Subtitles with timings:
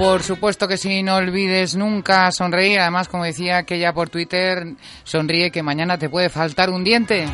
[0.00, 2.80] Por supuesto que sí, no olvides nunca sonreír.
[2.80, 7.28] Además, como decía aquella por Twitter, sonríe que mañana te puede faltar un diente.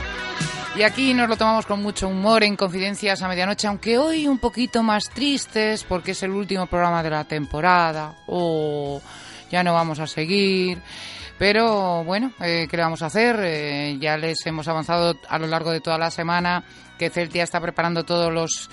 [0.75, 4.39] Y aquí nos lo tomamos con mucho humor en Confidencias a Medianoche, aunque hoy un
[4.39, 8.17] poquito más tristes porque es el último programa de la temporada.
[8.27, 9.01] O
[9.49, 10.83] ya no vamos a seguir.
[11.39, 13.39] Pero bueno, eh, ¿qué le vamos a hacer?
[13.45, 16.65] Eh, ya les hemos avanzado a lo largo de toda la semana
[16.99, 18.69] que Celtia está preparando todos los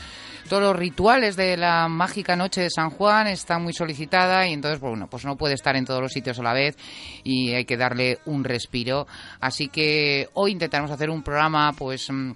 [0.50, 4.80] todos los rituales de la mágica noche de San Juan está muy solicitada y entonces
[4.80, 6.78] pues, bueno pues no puede estar en todos los sitios a la vez
[7.24, 9.08] y hay que darle un respiro
[9.40, 12.32] así que hoy intentaremos hacer un programa pues mm,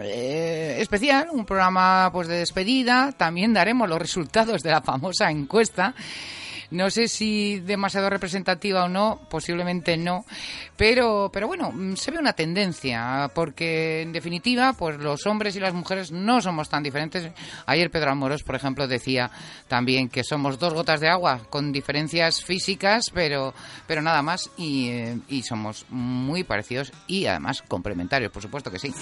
[0.00, 3.12] eh, especial, un programa pues de despedida.
[3.12, 5.94] También daremos los resultados de la famosa encuesta.
[6.74, 10.24] No sé si demasiado representativa o no, posiblemente no,
[10.76, 15.60] pero, pero bueno, mm, se ve una tendencia, porque en definitiva, pues los hombres y
[15.60, 17.30] las mujeres no somos tan diferentes.
[17.66, 19.30] Ayer Pedro Amoros, por ejemplo, decía
[19.68, 23.54] también que somos dos gotas de agua con diferencias físicas, pero,
[23.86, 28.80] pero nada más, y, eh, y somos muy parecidos y además complementarios, por supuesto que
[28.80, 28.92] sí.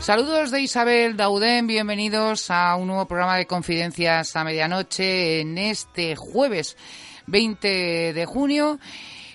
[0.00, 6.14] Saludos de Isabel Daudén, bienvenidos a un nuevo programa de Confidencias a Medianoche en este
[6.14, 6.76] jueves
[7.26, 8.78] 20 de junio.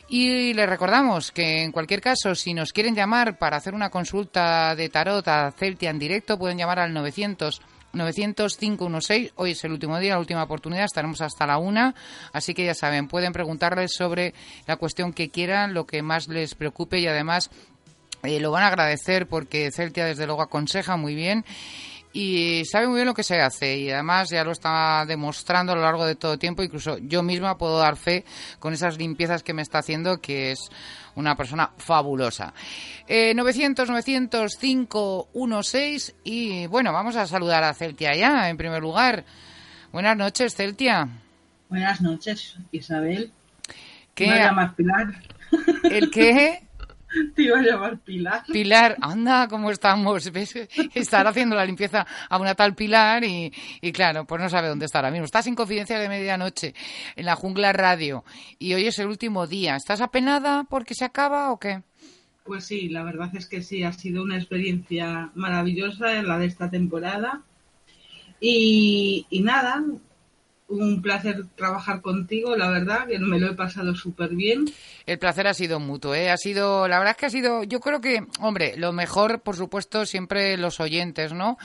[0.07, 4.75] Y les recordamos que en cualquier caso, si nos quieren llamar para hacer una consulta
[4.75, 7.61] de tarot a Celtia en directo, pueden llamar al 900
[7.93, 9.31] 900-516.
[9.35, 10.85] Hoy es el último día, la última oportunidad.
[10.85, 11.95] Estaremos hasta la una.
[12.33, 14.33] Así que ya saben, pueden preguntarles sobre
[14.67, 17.49] la cuestión que quieran, lo que más les preocupe y además
[18.23, 21.45] eh, lo van a agradecer porque Celtia desde luego aconseja muy bien
[22.11, 25.75] y sabe muy bien lo que se hace y además ya lo está demostrando a
[25.75, 26.63] lo largo de todo el tiempo.
[26.63, 28.25] Incluso yo misma puedo dar fe
[28.57, 30.69] con esas limpiezas que me está haciendo que es
[31.15, 32.53] una persona fabulosa.
[33.07, 39.23] Eh, 900 900 516 y bueno, vamos a saludar a Celtia ya en primer lugar.
[39.91, 41.07] Buenas noches, Celtia.
[41.69, 43.31] Buenas noches, Isabel.
[44.15, 44.27] ¿Qué?
[44.27, 45.07] ¿Me llamas Pilar?
[45.83, 46.68] ¿El qué?
[47.35, 48.43] Te iba a llamar Pilar.
[48.51, 50.31] Pilar, anda, ¿cómo estamos?
[50.31, 50.55] ¿Ves?
[50.93, 54.85] Estar haciendo la limpieza a una tal Pilar y, y claro, pues no sabe dónde
[54.85, 55.25] está ahora mismo.
[55.25, 56.73] Estás en Confidencia de Medianoche,
[57.15, 58.23] en la Jungla Radio,
[58.57, 59.75] y hoy es el último día.
[59.75, 61.81] ¿Estás apenada porque se acaba o qué?
[62.43, 66.47] Pues sí, la verdad es que sí, ha sido una experiencia maravillosa en la de
[66.47, 67.41] esta temporada.
[68.39, 69.83] Y, y nada,
[70.69, 74.65] un placer trabajar contigo, la verdad, que me lo he pasado súper bien.
[75.05, 76.29] El placer ha sido mutuo, ¿eh?
[76.29, 79.55] Ha sido, la verdad es que ha sido, yo creo que, hombre, lo mejor, por
[79.55, 81.57] supuesto, siempre los oyentes, ¿no?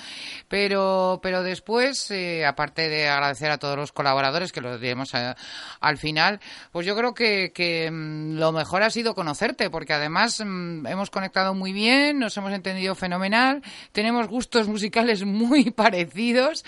[0.48, 5.34] Pero, pero después, eh, aparte de agradecer a todos los colaboradores, que lo diremos eh,
[5.80, 6.40] al final,
[6.72, 11.10] pues yo creo que, que mm, lo mejor ha sido conocerte, porque además mm, hemos
[11.10, 13.62] conectado muy bien, nos hemos entendido fenomenal,
[13.92, 16.64] tenemos gustos musicales muy parecidos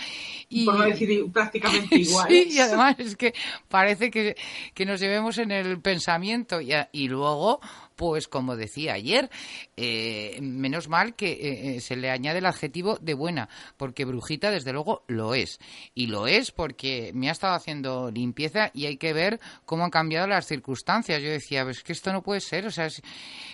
[0.49, 0.65] y...
[0.65, 2.26] Por no decir prácticamente igual.
[2.27, 3.33] Sí, y además es que
[3.69, 4.35] parece que,
[4.73, 6.61] que nos llevemos en el pensamiento.
[6.61, 7.59] Y, y luego,
[7.97, 9.29] pues como decía ayer,
[9.75, 14.51] eh, menos mal que eh, eh, se le añade el adjetivo de buena, porque Brujita
[14.51, 15.59] desde luego lo es.
[15.93, 19.89] Y lo es porque me ha estado haciendo limpieza y hay que ver cómo han
[19.89, 21.21] cambiado las circunstancias.
[21.21, 23.01] Yo decía, pues que esto no puede ser, o sea, es,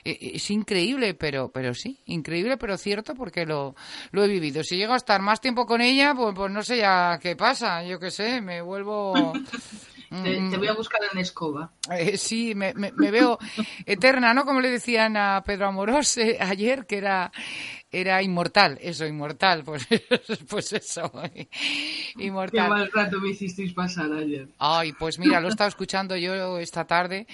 [0.03, 3.75] eh, es increíble, pero, pero sí, increíble, pero cierto porque lo,
[4.11, 4.63] lo he vivido.
[4.63, 7.83] Si llego a estar más tiempo con ella, pues, pues no sé ya qué pasa,
[7.83, 9.33] yo qué sé, me vuelvo...
[10.21, 11.71] Te, te voy a buscar en escoba.
[11.91, 13.39] Eh, sí, me, me- me veo
[13.85, 14.45] eterna, ¿no?
[14.45, 17.31] Como le decían a Pedro Amorós eh, ayer, que era,
[17.93, 19.87] era inmortal, eso, inmortal, pues,
[20.49, 21.47] pues eso, Qué
[22.25, 22.69] inmortal.
[22.69, 24.47] mal rato me hicisteis pasar ayer.
[24.59, 27.27] Ay, pues mira, lo he estado escuchando yo esta tarde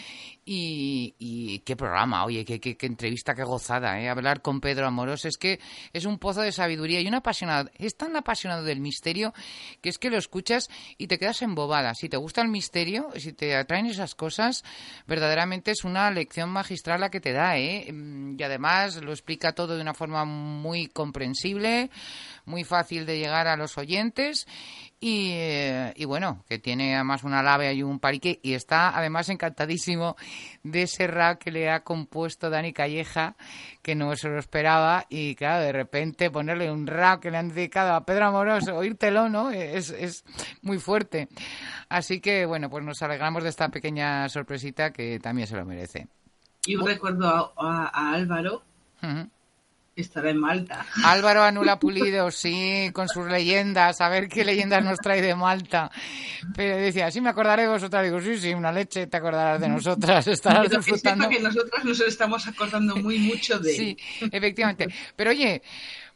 [0.46, 4.10] y, y qué programa, oye, qué, qué, qué entrevista, qué gozada, ¿eh?
[4.10, 5.60] Hablar con Pedro Amorós es que
[5.94, 9.34] es un pozo de sabiduría y un apasionado, es tan apasionado del misterio
[9.82, 11.94] que es que lo escuchas y te quedas embobada.
[11.96, 14.64] Si te gusta el misterio, si te atraen esas cosas,
[15.08, 17.92] verdaderamente es una lección magistral la que te da, ¿eh?
[17.92, 20.49] Mm, Y además lo explica todo de una forma muy
[20.94, 21.90] comprensible,
[22.46, 24.48] muy fácil de llegar a los oyentes
[25.02, 29.30] y, eh, y bueno, que tiene además una lave y un parique y está además
[29.30, 30.16] encantadísimo
[30.64, 33.36] de ese rap que le ha compuesto Dani Calleja,
[33.82, 37.50] que no se lo esperaba y claro, de repente ponerle un rap que le han
[37.50, 39.52] dedicado a Pedro Amorós, oírtelo, ¿no?
[39.52, 40.26] Es, es
[40.62, 41.30] muy fuerte.
[41.88, 46.08] Así que bueno, pues nos alegramos de esta pequeña sorpresita que también se lo merece.
[46.66, 48.64] Y un recuerdo a, a- a Álvaro,
[50.02, 50.86] estará en Malta.
[51.04, 55.92] Álvaro Anula Pulido, sí, con sus leyendas, a ver qué leyendas nos trae de Malta.
[56.56, 58.04] Pero decía, sí, me acordaré de vosotras.
[58.04, 61.30] Digo, sí, sí, una leche, te acordarás de nosotras, estarás Pero que sepa disfrutando.
[61.30, 63.98] que nosotros nos estamos acordando muy mucho de Sí,
[64.32, 64.88] efectivamente.
[65.16, 65.62] Pero oye,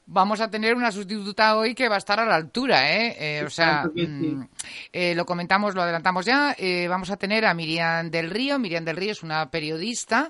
[0.06, 3.16] vamos a tener una sustituta hoy que va a estar a la altura, ¿eh?
[3.20, 4.06] Eh, o sea, sí.
[4.06, 4.48] mm,
[4.92, 6.56] eh, lo comentamos, lo adelantamos ya.
[6.58, 8.60] Eh, vamos a tener a Miriam del Río.
[8.60, 10.30] Miriam del Río es una periodista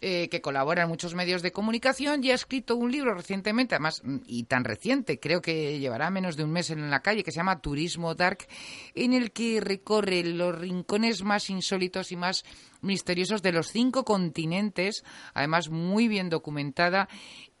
[0.00, 4.16] que colabora en muchos medios de comunicación y ha escrito un libro recientemente, además, mm,
[4.26, 7.36] y tan reciente, creo que llevará menos de un mes en la calle, que se
[7.36, 8.46] llama Turismo Dark,
[8.94, 12.44] en el que recorre los rincones más insólitos y más
[12.80, 15.04] misteriosos de los cinco continentes,
[15.34, 17.08] además muy bien documentada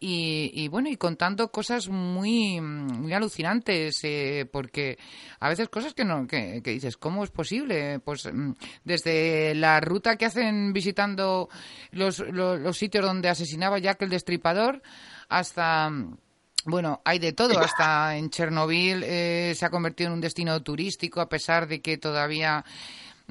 [0.04, 4.98] y, y bueno, y contando cosas muy, muy alucinantes, eh, porque
[5.38, 8.00] a veces cosas que no, que, que dices, ¿cómo es posible?
[8.00, 8.52] Pues mm,
[8.82, 11.48] desde la ruta que hacen visitando
[11.92, 14.82] los, los, los sitios donde asesinaba Jack el Destripador
[15.28, 16.16] hasta mm,
[16.64, 17.58] bueno, hay de todo.
[17.60, 21.98] Hasta en Chernobyl eh, se ha convertido en un destino turístico, a pesar de que
[21.98, 22.64] todavía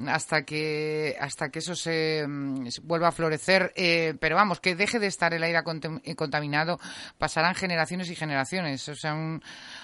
[0.08, 4.74] hasta que hasta que eso se, mm, se vuelva a florecer, eh, pero vamos, que
[4.74, 5.60] deje de estar el aire
[6.04, 6.78] eh, contaminado,
[7.18, 9.42] pasarán generaciones y generaciones, o sea, un-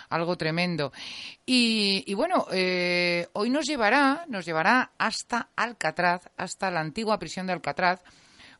[0.08, 0.92] algo tremendo.
[1.46, 7.46] Y, y bueno, eh, hoy nos llevará, nos llevará hasta Alcatraz, hasta la antigua prisión
[7.46, 8.00] de Alcatraz,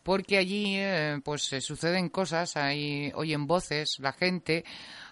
[0.08, 4.64] porque allí eh, pues se suceden cosas, ahí oyen voces la gente.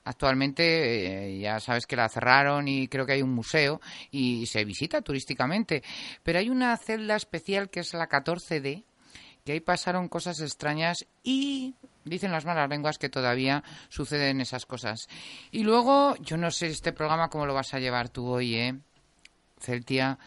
[0.05, 3.79] Actualmente eh, ya sabes que la cerraron y creo que hay un museo
[4.11, 5.83] y se visita turísticamente,
[6.23, 8.85] pero hay una celda especial que es la 14D,
[9.45, 11.75] que ahí pasaron cosas extrañas y
[12.07, 15.09] dicen las malas lenguas que todavía suceden esas cosas.
[15.51, 18.79] Y luego, yo no sé este programa cómo lo vas a llevar tú hoy, ¿eh?
[19.61, 20.19] Celtia.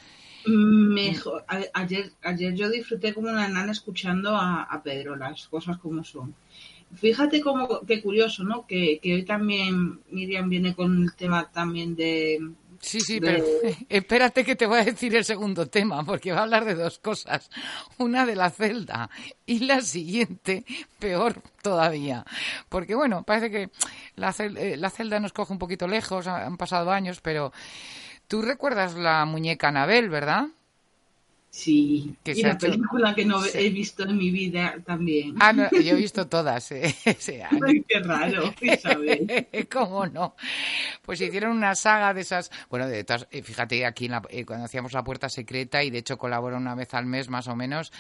[0.45, 1.43] Mejor.
[1.47, 6.03] A- ayer, ayer yo disfruté como una nana escuchando a, a Pedro, las cosas como
[6.03, 6.33] son.
[6.95, 8.65] Fíjate cómo, qué curioso, ¿no?
[8.65, 12.39] Que, que hoy también Miriam viene con el tema también de...
[12.81, 13.43] Sí, sí, pero
[13.89, 16.97] espérate que te voy a decir el segundo tema, porque va a hablar de dos
[16.97, 17.49] cosas.
[17.97, 19.09] Una de la celda
[19.45, 20.63] y la siguiente,
[20.97, 22.25] peor todavía.
[22.69, 23.69] Porque bueno, parece que
[24.15, 27.51] la, cel- eh, la celda nos coge un poquito lejos, ha- han pasado años, pero
[28.29, 30.45] tú recuerdas la muñeca Anabel, ¿verdad?
[31.51, 33.57] Sí, Que y la hecho- película que no Sí.
[33.57, 35.33] he visto en mi vida también.
[35.39, 36.71] Ah, no, yo he visto todas.
[36.71, 36.93] ¿eh?
[37.65, 39.47] Ay, qué raro, Isabel.
[39.71, 40.35] ¿Cómo no?
[41.01, 42.51] Pues hicieron una saga de esas.
[42.69, 45.89] Bueno, de todas, eh, fíjate aquí en la- eh, cuando hacíamos la puerta secreta y
[45.89, 47.91] de hecho colabora una vez al mes más o menos,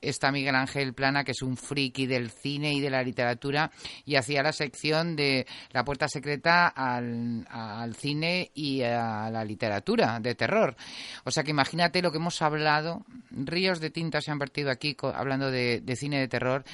[0.00, 3.70] está Miguel Ángel Plana, que es un friki del cine y de la literatura,
[4.06, 10.18] y hacía la sección de la puerta secreta al, al cine y a la literatura
[10.18, 10.76] de terror.
[11.24, 12.85] O sea que imagínate lo que hemos hablado,
[13.30, 16.64] ríos de tinta se han vertido aquí hablando de, cine de terror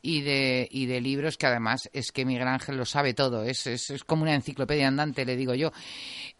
[0.00, 3.64] y de, libros que además es que Miguel Ángel lo sabe todo, es,
[4.06, 5.72] como una enciclopedia andante, le digo yo.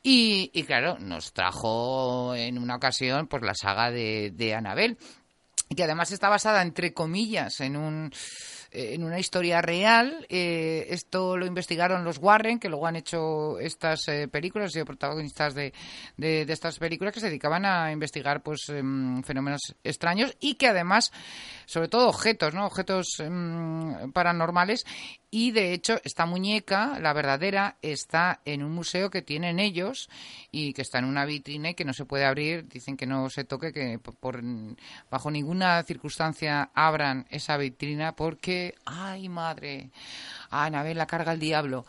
[0.02, 4.98] Y, claro, nos trajo en una ocasión pues la saga de, de Anabel,
[5.74, 8.12] que además está basada, entre comillas, en un
[8.72, 10.26] en una historia real.
[10.28, 14.84] Eh, esto lo investigaron los Warren, que luego han hecho estas eh, películas, han sido
[14.86, 15.72] protagonistas de,
[16.16, 21.12] de, estas películas que se dedicaban a investigar pues em, fenómenos extraños y que además,
[21.66, 22.66] sobre todo objetos, ¿no?
[22.66, 24.84] Objetos em, paranormales.
[25.34, 30.10] Y de hecho, esta muñeca, la verdadera, está en un museo que tienen ellos
[30.50, 32.68] y que está en una vitrina y que no se puede abrir.
[32.68, 34.42] Dicen que no se toque, que por-
[35.10, 39.90] bajo ninguna circunstancia abran esa vitrina porque, ay madre,
[40.50, 41.86] a Anabel la carga el diablo.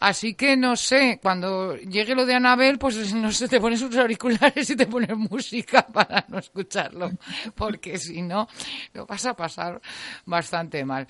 [0.00, 3.98] Así que no sé, cuando llegue lo de Anabel, pues no sé, te pones unos
[3.98, 7.10] auriculares y te pones música para no escucharlo,
[7.54, 8.48] porque si no,
[8.94, 9.80] lo vas a pasar
[10.24, 11.06] bastante mal.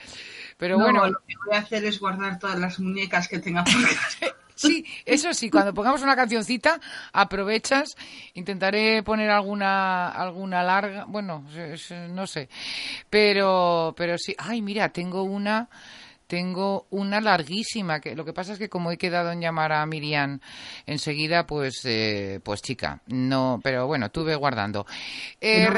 [0.58, 3.62] Pero No, bueno, lo que voy a hacer es guardar todas las muñecas que tenga
[3.62, 4.26] por casa.
[4.68, 6.80] Sí, eso sí, cuando pongamos una cancioncita,
[7.12, 7.94] aprovechas,
[8.34, 12.48] intentaré poner alguna alguna larga, bueno, es- es- no sé,
[13.08, 15.68] pero pero sí, ay, mira, tengo una
[16.26, 19.84] tengo una larguísima, que lo que pasa es que como he quedado en llamar a
[19.86, 20.38] Miriam
[20.86, 24.86] enseguida, pues eh, pues chica, no, pero bueno, tuve guardando.
[25.40, 25.70] Eh, No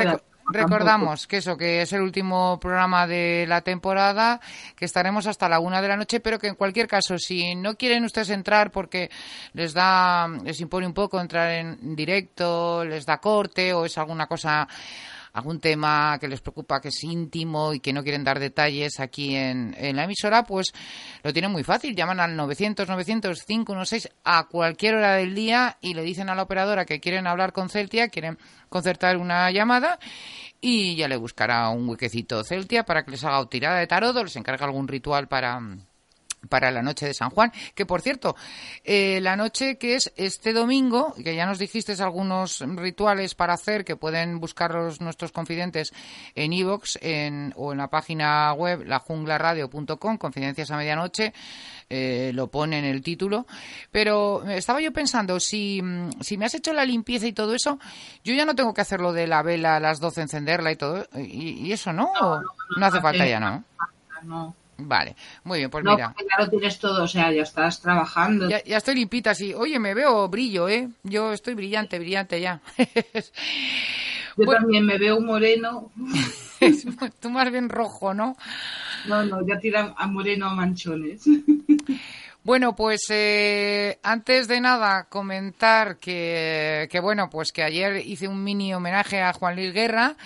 [0.53, 4.41] Recordamos que eso, que es el último programa de la temporada,
[4.77, 7.75] que estaremos hasta la una de la noche, pero que en cualquier caso, si no
[7.75, 9.11] quieren ustedes entrar porque
[9.53, 14.27] les da, les impone un poco entrar en directo, les da corte o es alguna
[14.27, 14.69] cosa,
[15.33, 19.35] algún tema que les preocupa que es íntimo y que no quieren dar detalles aquí
[19.35, 20.73] en, en la emisora, pues
[21.23, 21.97] lo tienen muy fácil.
[21.97, 26.43] Llaman al 900 900 516 a cualquier hora del día y le dicen a la
[26.43, 29.99] operadora que quieren hablar con Celtia, quieren concertar una llamada
[30.61, 34.25] y ya le buscará un huequecito Celtia para que les haga tirada de tarot o
[34.25, 35.61] les encarga algún ritual para
[36.49, 38.37] para la noche de San Juan, que por cierto,
[38.85, 43.85] eh, la noche que es este domingo, que ya nos dijiste algunos rituales para hacer
[43.85, 45.93] que pueden buscar los, nuestros confidentes
[46.35, 51.33] en iVoox en, o en la página web lajunglaradio.com, confidencias a medianoche,
[51.89, 53.47] eh, lo pone en el título,
[53.91, 55.83] pero estaba yo pensando, si,
[56.21, 57.79] si me has hecho la limpieza y todo eso,
[58.25, 60.77] yo ya no tengo que hacer lo de la vela a las 12 encenderla y
[60.77, 62.41] todo, y, y eso no, ¿O
[62.79, 63.65] no hace falta ya, ¿no?
[64.23, 65.15] No, Vale,
[65.45, 66.15] muy bien, pues no mira.
[66.19, 68.49] ya lo tienes todo, o sea, ya estás trabajando.
[68.49, 69.53] Ya, ya estoy limpita, sí.
[69.55, 70.89] Oye, me veo brillo, ¿eh?
[71.03, 72.61] Yo estoy brillante, brillante ya.
[74.37, 74.61] Yo Bueno.
[74.63, 75.91] también me veo moreno.
[77.21, 78.37] Tú más bien rojo, ¿no?
[79.07, 81.23] No, no, ya tira a moreno a manchones.
[82.45, 88.43] Bueno, pues eh, antes de nada comentar que, que, bueno, pues que ayer hice un
[88.43, 90.17] mini homenaje a Juan Luis Guerra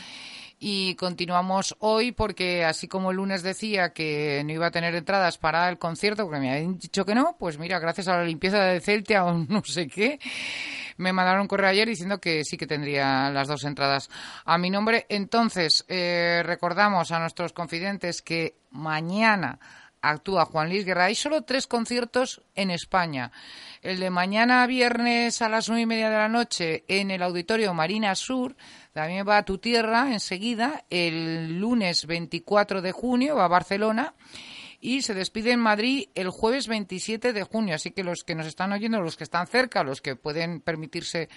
[0.69, 5.39] y continuamos hoy porque así como el lunes decía que no iba a tener entradas
[5.39, 8.59] para el concierto porque me habían dicho que no, pues mira, gracias a la limpieza
[8.65, 10.19] de Celtia o no sé qué,
[10.97, 14.11] me mandaron un correo ayer diciendo que sí que tendría las dos entradas
[14.45, 15.07] a mi nombre.
[15.09, 19.61] Entonces, eh, recordamos a nuestros confidentes que mañana
[20.03, 21.05] actúa Juan Luis Guerra.
[21.05, 23.33] Hay solo tres conciertos en España.
[23.83, 27.73] El de mañana viernes a las nueve y media de la noche en el Auditorio
[27.75, 28.57] Marina Sur.
[28.97, 30.87] También va a tu tierra enseguida.
[30.89, 34.15] El lunes 24 de junio va a Barcelona.
[34.87, 37.75] Y se despide en Madrid el jueves 27 de junio.
[37.75, 41.29] Así que los que nos están oyendo, los que están cerca, los que pueden permitirse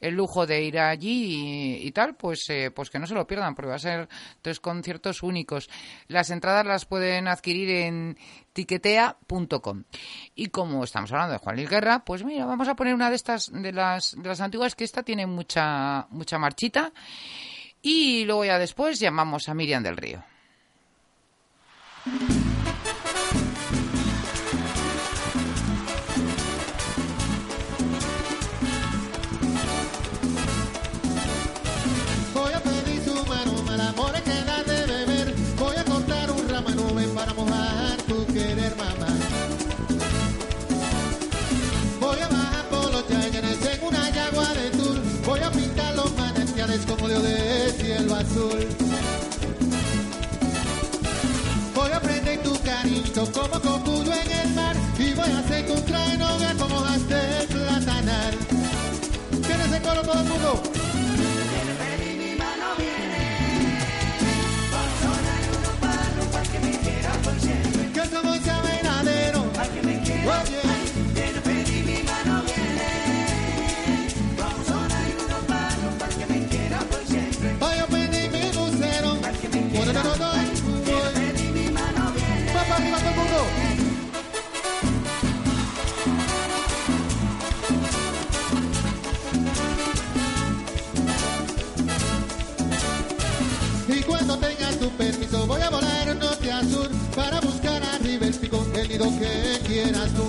[0.00, 3.54] el lujo de ir allí y, tal, pues, eh, pues que no se lo pierdan,
[3.54, 4.08] porque va a ser
[4.42, 5.70] tres conciertos únicos.
[6.08, 8.18] Las entradas las pueden adquirir en
[8.52, 9.84] tiquetea.com.
[10.34, 13.14] Y como estamos hablando de Juan Luis Guerra, pues mira, vamos a poner una de
[13.14, 16.92] estas, de las, de las antiguas, que esta tiene mucha, mucha marchita.
[17.80, 20.24] Y luego ya después llamamos a Miriam del Río.
[53.32, 53.65] como
[98.96, 100.25] pido que quieras tú.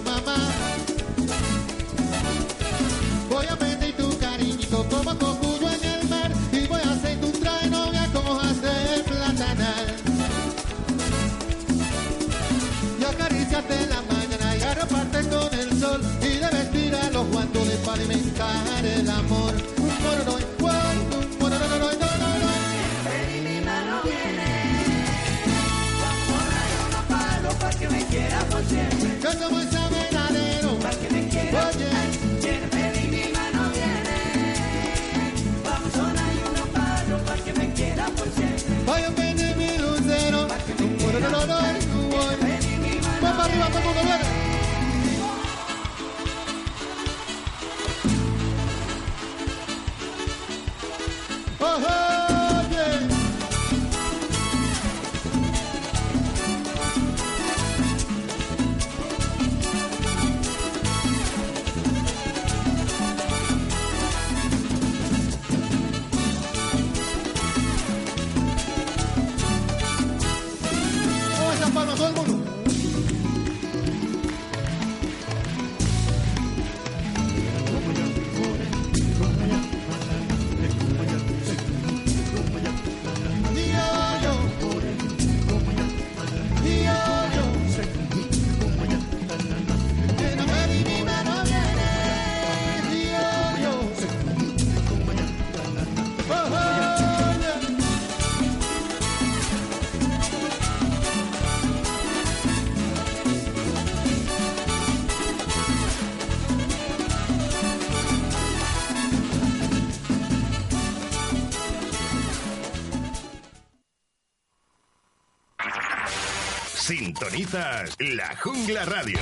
[117.52, 119.20] La Jungla Radio.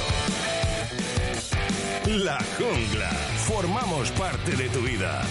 [2.08, 3.10] La Jungla.
[3.46, 5.22] Formamos parte de tu vida.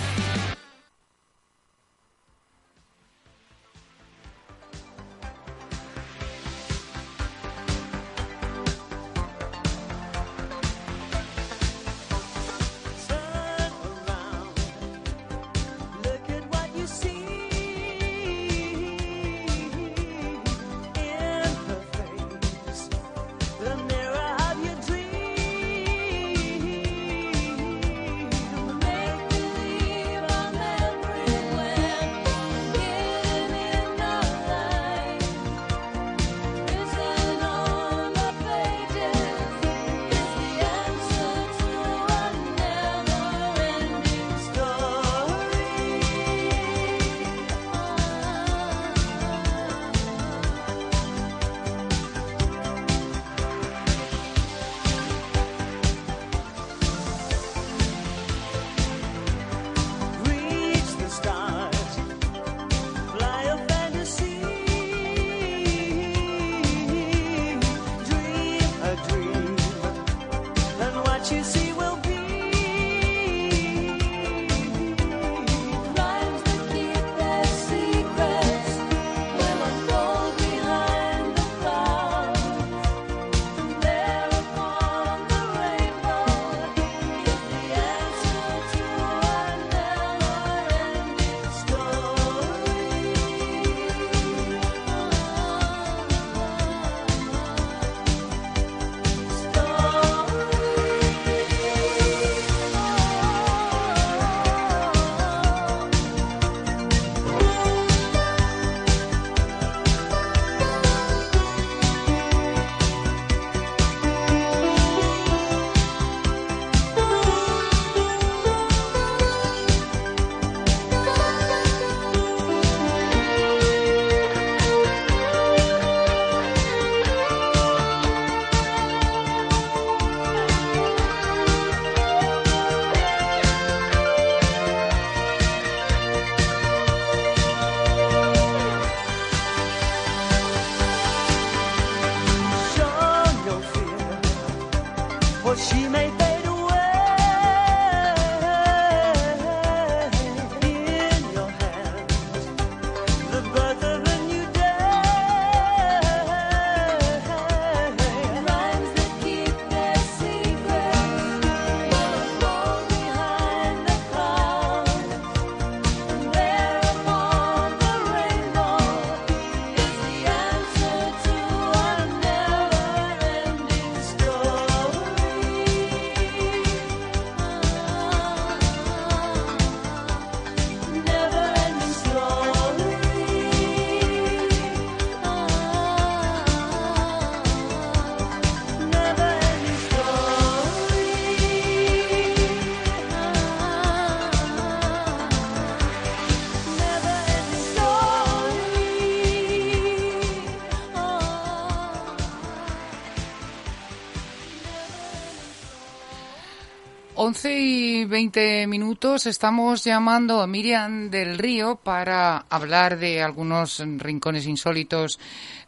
[208.15, 215.19] 20 minutos estamos llamando a Miriam del Río para hablar de algunos rincones insólitos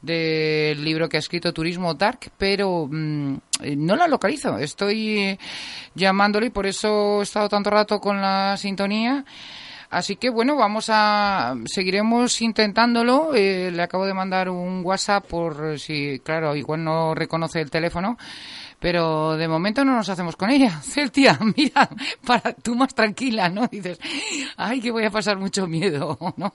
[0.00, 3.37] del libro que ha escrito Turismo Dark, pero mm,
[3.78, 4.59] no la localizo.
[4.59, 5.37] Estoy
[5.96, 9.24] llamándole y por eso he estado tanto rato con la sintonía.
[9.90, 13.35] Así que bueno, vamos a seguiremos intentándolo.
[13.35, 18.16] Eh, le acabo de mandar un WhatsApp por si, claro, igual no reconoce el teléfono,
[18.79, 20.81] pero de momento no nos hacemos con ella.
[20.83, 21.89] Celtia, mira,
[22.27, 23.67] para tú más tranquila, ¿no?
[23.69, 23.99] Dices,
[24.57, 26.53] ay, que voy a pasar mucho miedo, ¿no?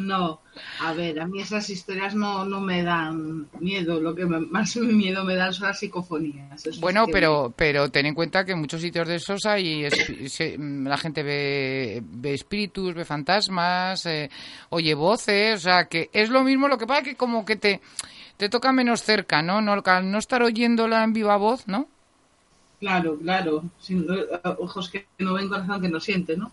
[0.00, 0.40] No,
[0.80, 4.00] a ver, a mí esas historias no, no me dan miedo.
[4.00, 6.66] Lo que más miedo me dan son las psicofonías.
[6.66, 9.44] Eso Bueno, es que- pero pero ten en cuenta que en muchos sitios de esos
[9.44, 9.88] hay
[10.28, 14.30] se- mm, la gente ve, ve espíritus, ve fantasmas, eh,
[14.70, 16.66] oye voces, o sea que es lo mismo.
[16.66, 17.80] Lo que pasa que como que te
[18.36, 19.60] te toca menos cerca, ¿no?
[19.60, 21.88] No al no estar oyéndola en viva voz, ¿no?
[22.80, 23.64] Claro, claro.
[23.80, 24.06] Sin-
[24.58, 26.52] ojos que no ven, corazón que no siente, ¿no?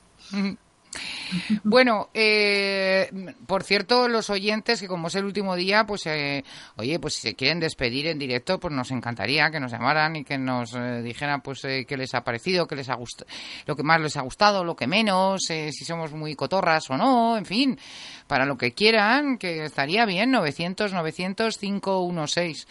[1.63, 3.09] Bueno, eh,
[3.47, 6.43] por cierto, los oyentes que como es el último día, pues eh,
[6.75, 10.23] oye, pues si se quieren despedir en directo, pues nos encantaría que nos llamaran y
[10.23, 13.29] que nos eh, dijeran pues eh, qué les ha parecido, qué les ha gustado,
[13.65, 16.97] lo que más les ha gustado, lo que menos, eh, si somos muy cotorras o
[16.97, 17.79] no, en fin,
[18.27, 22.67] para lo que quieran, que estaría bien, 900 900 516.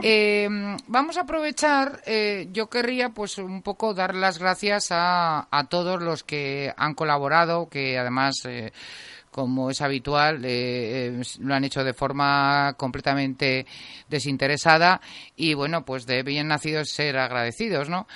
[0.00, 0.48] Eh,
[0.86, 6.00] vamos a aprovechar, eh, yo querría pues un poco dar las gracias a, a todos
[6.00, 8.72] los que han colaborado, que además, eh,
[9.32, 13.66] como es habitual, eh, eh, lo han hecho de forma completamente
[14.08, 15.00] desinteresada
[15.34, 18.06] y bueno, pues de bien nacidos ser agradecidos, ¿no?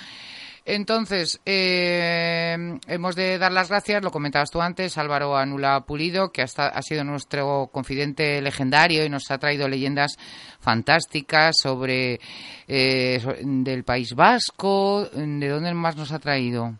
[0.65, 6.41] Entonces, eh, hemos de dar las gracias, lo comentabas tú antes, Álvaro Anula Pulido, que
[6.41, 10.17] hasta, ha sido nuestro confidente legendario y nos ha traído leyendas
[10.61, 12.21] fantásticas sobre
[12.67, 15.05] eh, del País Vasco.
[15.13, 16.75] ¿De dónde más nos ha traído?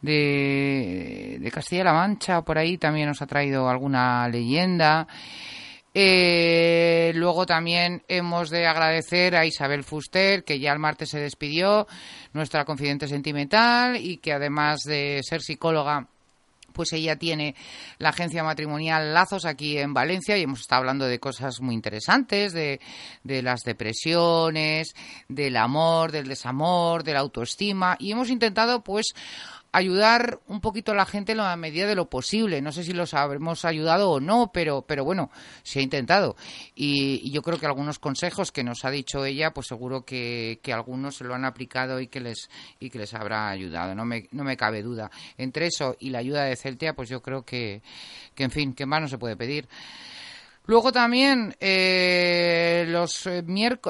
[0.00, 5.06] De, de Castilla-La Mancha, por ahí también nos ha traído alguna leyenda.
[5.92, 11.86] Eh, luego también hemos de agradecer a Isabel Fuster, que ya el martes se despidió,
[12.32, 16.06] nuestra confidente sentimental, y que además de ser psicóloga,
[16.72, 17.54] pues ella tiene
[17.98, 22.52] la agencia matrimonial Lazos aquí en Valencia y hemos estado hablando de cosas muy interesantes,
[22.52, 22.80] de,
[23.24, 24.94] de las depresiones,
[25.28, 29.12] del amor, del desamor, de la autoestima y hemos intentado pues
[29.72, 32.60] ayudar un poquito a la gente en la medida de lo posible.
[32.60, 35.30] No sé si los habremos ayudado o no, pero, pero bueno,
[35.62, 36.36] se ha intentado.
[36.74, 40.72] Y, yo creo que algunos consejos que nos ha dicho ella, pues seguro que, que
[40.72, 43.94] algunos se lo han aplicado y que les, y que les habrá ayudado.
[43.94, 45.10] No me, no me cabe duda.
[45.36, 47.82] Entre eso y la ayuda de Celtia, pues yo creo que,
[48.34, 49.68] que en fin, que más no se puede pedir.
[50.66, 53.42] Luego también eh, los eh,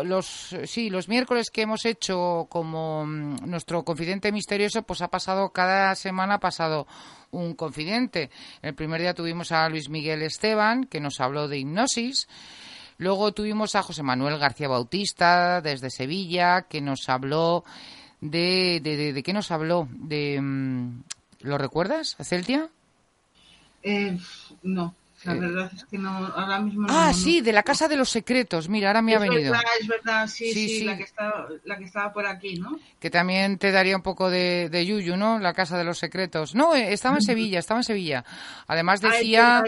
[0.05, 5.09] los, eh, sí, los miércoles que hemos hecho como mm, nuestro confidente misterioso, pues ha
[5.09, 6.87] pasado cada semana ha pasado
[7.33, 8.31] un confidente.
[8.63, 12.29] El primer día tuvimos a Luis Miguel Esteban que nos habló de hipnosis.
[12.99, 17.65] Luego tuvimos a José Manuel García Bautista desde Sevilla que nos habló
[18.21, 21.03] de de, de, de qué nos habló de mm,
[21.41, 22.69] ¿lo recuerdas, Celtia?
[23.83, 24.19] Eh,
[24.63, 26.93] no, la verdad es que no, ahora mismo no.
[26.93, 28.69] Ah, no- sí, de la Casa de los Secretos.
[28.69, 29.53] Mira, ahora me ha es venido.
[29.53, 30.85] Verdad, es verdad, sí, Sí, sí, sí.
[30.85, 32.79] La, que estaba, la que estaba por aquí, ¿no?
[32.99, 35.39] que también te daría un poco de, de yuyu, ¿no?
[35.39, 36.55] La Casa de los Secretos.
[36.55, 38.25] No, eh, estaba en Sevilla, estaba en Sevilla.
[38.67, 39.63] Además decía.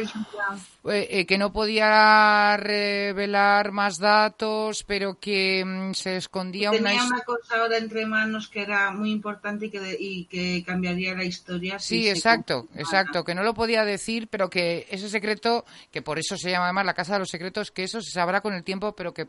[0.84, 6.90] Eh, eh, que no podía revelar más datos, pero que mm, se escondía una...
[6.90, 10.62] Tenía una cosa ahora entre manos que era muy importante y que, de- y que
[10.66, 11.78] cambiaría la historia.
[11.78, 16.02] si Sí, se exacto, exacto, que no lo podía decir, pero que ese secreto, que
[16.02, 18.54] por eso se llama además la Casa de los Secretos, que eso se sabrá con
[18.54, 19.28] el tiempo, pero que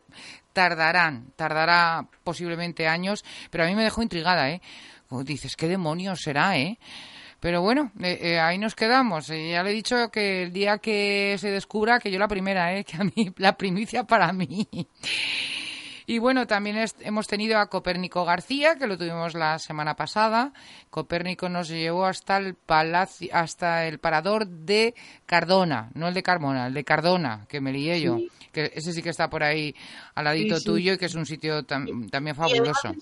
[0.53, 4.61] tardarán, tardará posiblemente años, pero a mí me dejó intrigada, ¿eh?
[5.07, 6.79] Como dices, ¿qué demonios será, eh?
[7.43, 9.29] Pero bueno, eh, eh, ahí nos quedamos.
[9.29, 12.73] Eh, ya le he dicho que el día que se descubra, que yo la primera,
[12.73, 12.85] ¿eh?
[12.85, 14.65] Que a mí, la primicia para mí.
[16.05, 20.53] Y bueno, también es- hemos tenido a Copérnico García, que lo tuvimos la semana pasada.
[20.89, 26.67] Copérnico nos llevó hasta el palacio, hasta el parador de Cardona, no el de Carmona,
[26.67, 28.19] el de Cardona, que me lié yo.
[28.53, 29.75] Que ese sí que está por ahí
[30.15, 30.65] al ladito Sí, sí.
[30.65, 32.93] tuyo y que es un sitio tam- también Y además fabuloso.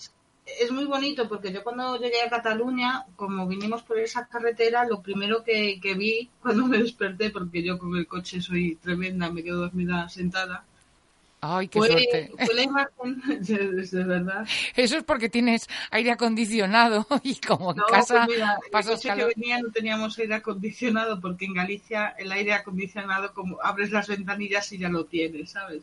[0.60, 5.02] Es, muy bonito porque yo cuando llegué a Cataluña, como vinimos por esa carretera, lo
[5.02, 9.44] primero que, que vi cuando me desperté, porque yo con el coche soy tremenda, me
[9.44, 10.66] quedo dormida sentada,
[11.44, 12.32] Ay, qué fue, suerte.
[12.46, 14.48] fue la imagen, de, de verdad.
[14.76, 19.34] Eso es porque tienes aire acondicionado y como en No, casa pues mira, pasas calor.
[19.34, 24.08] que venía no teníamos aire acondicionado porque en Galicia el aire acondicionado como abres las
[24.08, 25.82] ventanillas y ya lo tienes, ¿sabes?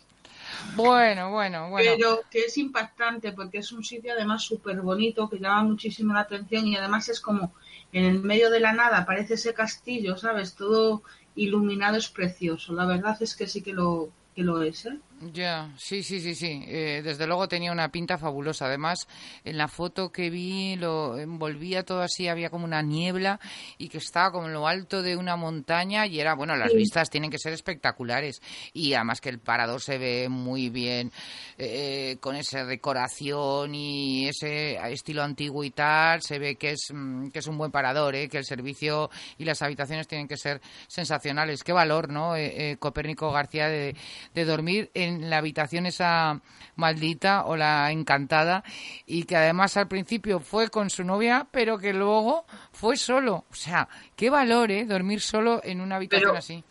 [0.74, 1.90] Bueno, bueno, bueno.
[1.96, 6.20] pero que es impactante porque es un sitio además súper bonito que llama muchísimo la
[6.20, 7.52] atención y además es como
[7.92, 10.54] en el medio de la nada aparece ese castillo, ¿sabes?
[10.54, 11.02] Todo
[11.34, 12.72] iluminado es precioso.
[12.72, 14.98] La verdad es que sí que lo que lo es, ¿eh?
[15.20, 16.62] Ya, sí, sí, sí, sí.
[16.68, 18.66] Eh, desde luego tenía una pinta fabulosa.
[18.66, 19.09] Además,
[19.42, 23.40] en la foto que vi lo envolvía todo así, había como una niebla
[23.78, 26.76] y que estaba como en lo alto de una montaña y era, bueno, las Sí.
[26.76, 28.40] vistas tienen que ser espectaculares
[28.72, 31.11] y además que el parador se ve muy bien
[31.57, 36.22] eh, con esa decoración y ese estilo antiguo y tal.
[36.22, 38.28] Se ve que es mm, que es un buen parador, ¿eh?
[38.28, 41.64] que el servicio y las habitaciones tienen que ser sensacionales.
[41.64, 42.37] Qué valor, ¿no?
[42.37, 43.96] Eh, eh, Copérnico García de,
[44.33, 46.40] de dormir en la habitación esa
[46.76, 48.62] maldita o la encantada
[49.06, 53.44] y que además al principio fue con su novia, pero que luego fue solo.
[53.50, 54.84] O sea, qué valor, ¿eh?
[54.84, 56.64] Dormir solo en una habitación Pero- así.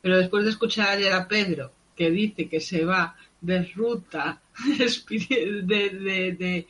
[0.00, 4.40] Pero después de escuchar ayer a Pedro que dice que se va de ruta
[4.78, 6.66] de, de,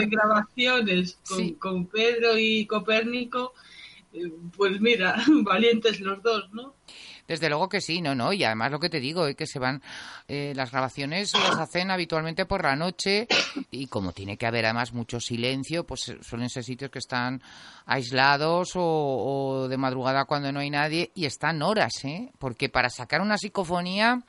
[0.00, 1.52] el grabaciones con, Sí.
[1.58, 3.54] con Pedro y Copérnico,
[4.12, 6.74] eh, pues mira, valientes los dos, ¿no?
[7.26, 9.58] Desde luego que sí, no, no, y además lo que te digo es que se
[9.58, 9.82] van,
[10.28, 13.26] eh, las grabaciones las hacen habitualmente por la noche
[13.70, 17.42] y como tiene que haber además mucho silencio, pues eh, suelen ser sitios que están
[17.84, 22.30] aislados o, o de madrugada cuando no hay nadie y están horas, ¿eh?
[22.38, 24.22] Porque para sacar una psicofonía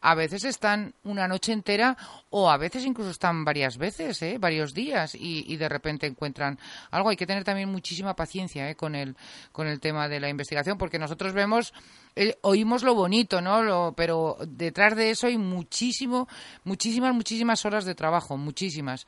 [0.00, 1.96] a veces están una noche entera
[2.30, 4.38] o a veces incluso están varias veces, ¿eh?
[4.38, 6.58] varios días y, y de repente encuentran
[6.90, 7.08] algo.
[7.08, 8.76] Hay que tener también muchísima paciencia ¿eh?
[8.76, 9.16] con, el,
[9.52, 11.72] con el tema de la investigación porque nosotros vemos,
[12.14, 13.62] eh, oímos lo bonito, ¿no?
[13.62, 16.28] Lo, pero detrás de eso hay muchísimo,
[16.64, 19.06] muchísimas, muchísimas horas de trabajo, muchísimas.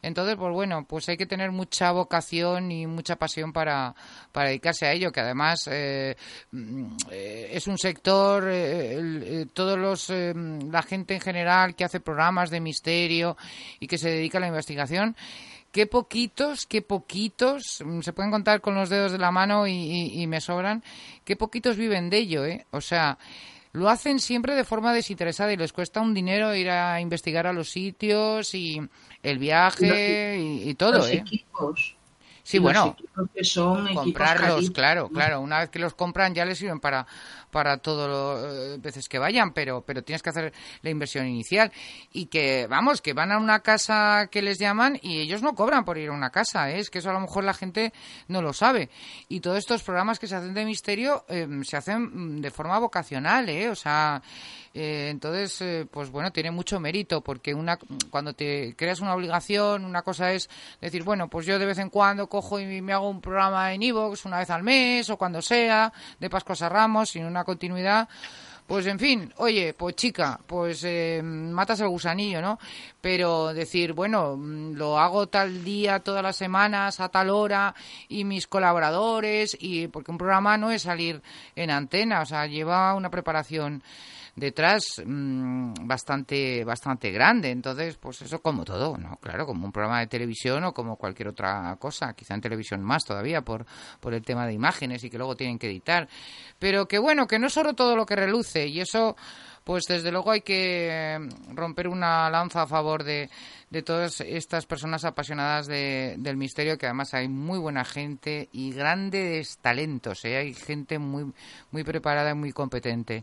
[0.00, 3.94] Entonces, pues bueno, pues hay que tener mucha vocación y mucha pasión para,
[4.32, 6.16] para dedicarse a ello, que además eh,
[6.50, 12.00] mm, eh, es un sector, el- todos los, eh, la gente en general que hace
[12.00, 13.36] programas de misterio
[13.80, 15.16] y que se dedica a la investigación,
[15.70, 19.72] qué poquitos, qué poquitos, mm, se pueden contar con los dedos de la mano y,
[19.72, 20.82] y- y me sobran,
[21.24, 22.66] qué poquitos viven de ello, ¿eh?
[22.72, 23.18] O sea,
[23.72, 27.54] lo hacen siempre de forma desinteresada y les cuesta un dinero ir a investigar a
[27.54, 28.78] los sitios y
[29.22, 31.14] el viaje y, y todo, los ¿eh?
[31.26, 31.96] equipos.
[32.44, 35.40] Sí, bueno, equipos que son comprarlos, claro, claro.
[35.40, 37.06] Una vez que los compran ya les sirven para
[37.52, 41.70] para todas las veces que vayan, pero pero tienes que hacer la inversión inicial
[42.12, 45.84] y que vamos, que van a una casa que les llaman y ellos no cobran
[45.84, 46.78] por ir a una casa, ¿eh?
[46.78, 47.92] es que eso a lo mejor la gente
[48.28, 48.88] no lo sabe.
[49.28, 52.78] Y todos estos programas que se hacen de misterio eh, se hacen mm, de forma
[52.78, 53.68] vocacional, ¿eh?
[53.68, 54.22] O sea,
[54.74, 57.78] eh, entonces, eh, pues bueno, tiene mucho mérito porque una
[58.10, 60.48] cuando te creas una obligación, una cosa es
[60.80, 63.82] decir, bueno, pues yo de vez en cuando cojo y me hago un programa en
[63.82, 68.08] Evox una vez al mes o cuando sea, de Pascuas a Ramos, sin una continuidad.
[68.66, 72.58] Pues en fin, oye, pues chica, pues eh, matas el gusanillo, ¿no?
[73.00, 77.74] Pero decir, bueno, mm, lo hago tal día, todas las semanas, a tal hora,
[78.08, 81.20] y mis colaboradores, y porque un programa no es salir
[81.56, 83.82] en antena, o sea, lleva una preparación
[84.34, 90.00] detrás mm, bastante bastante grande entonces pues eso como todo no claro como un programa
[90.00, 93.66] de televisión o como cualquier otra cosa quizá en televisión más todavía por
[94.00, 96.08] por el tema de imágenes y que luego tienen que editar
[96.58, 99.16] pero que bueno que no es solo todo lo que reluce y eso
[99.64, 101.18] pues desde luego hay que eh,
[101.54, 103.30] romper una lanza a favor de,
[103.70, 108.72] de todas estas personas apasionadas de- del misterio, que además hay muy buena gente y
[108.72, 110.36] grandes talentos, ¿eh?
[110.36, 111.32] hay gente muy,
[111.70, 113.22] muy preparada y muy competente.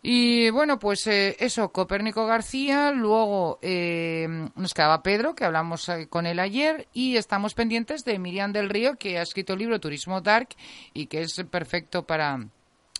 [0.00, 6.06] Y bueno, pues eh, eso, Copérnico García, luego eh, nos quedaba Pedro, que hablamos eh,
[6.08, 9.80] con él ayer, y estamos pendientes de Miriam del Río, que ha escrito el libro
[9.80, 10.50] Turismo Dark
[10.94, 12.46] y que es perfecto para,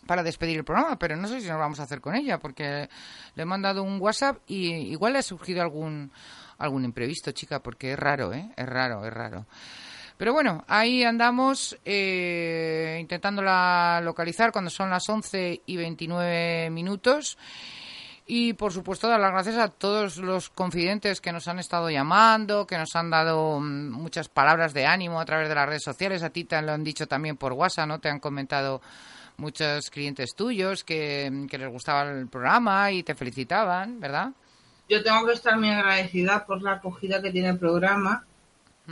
[0.07, 2.89] para despedir el programa, pero no sé si nos vamos a hacer con ella, porque
[3.37, 6.11] le he mandado un WhatsApp y igual le ha surgido algún,
[6.59, 8.51] algún imprevisto, chica, porque es raro, ¿eh?
[8.57, 9.47] Es raro, es raro.
[10.19, 17.39] Pero bueno, ahí andamos eh, intentándola localizar cuando son las 11 y 29 minutos.
[18.27, 22.67] Y por supuesto dar las gracias a todos los confidentes que nos han estado llamando,
[22.67, 26.25] que nos han dado mm, muchas palabras de ánimo a través de las redes sociales.
[26.25, 28.01] A ti te lo han dicho también por WhatsApp, ¿no?
[28.01, 28.83] Te han comentado
[29.37, 34.33] muchos clientes tuyos que, que les gustaba el programa y te felicitaban, ¿verdad?
[34.89, 38.38] Yo tengo que estar muy agradecida por la acogida que tiene el programa, Mm.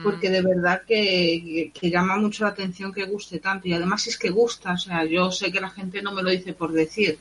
[0.03, 3.69] Porque de verdad que, que llama mucho la atención que guste tanto.
[3.69, 6.31] Y además es que gusta, o sea, yo sé que la gente no me lo
[6.31, 7.19] dice por decir.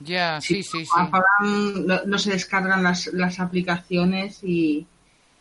[0.00, 0.90] Ya, sí, sí, sí.
[0.96, 4.86] Apagan, no, no se descargan las, las aplicaciones y,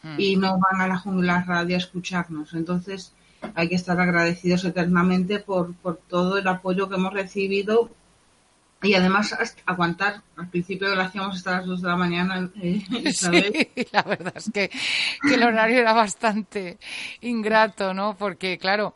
[0.03, 0.19] Mm.
[0.19, 2.53] y no van a la jungla radio a escucharnos.
[2.53, 3.13] Entonces
[3.55, 7.89] hay que estar agradecidos eternamente por, por todo el apoyo que hemos recibido
[8.83, 12.83] Y además aguantar, al principio lo hacíamos hasta las 2 de la mañana, eh.
[13.13, 14.69] Sí, la verdad es que,
[15.21, 16.77] que el horario era bastante
[17.21, 18.15] ingrato, ¿no?
[18.17, 18.93] Porque, claro,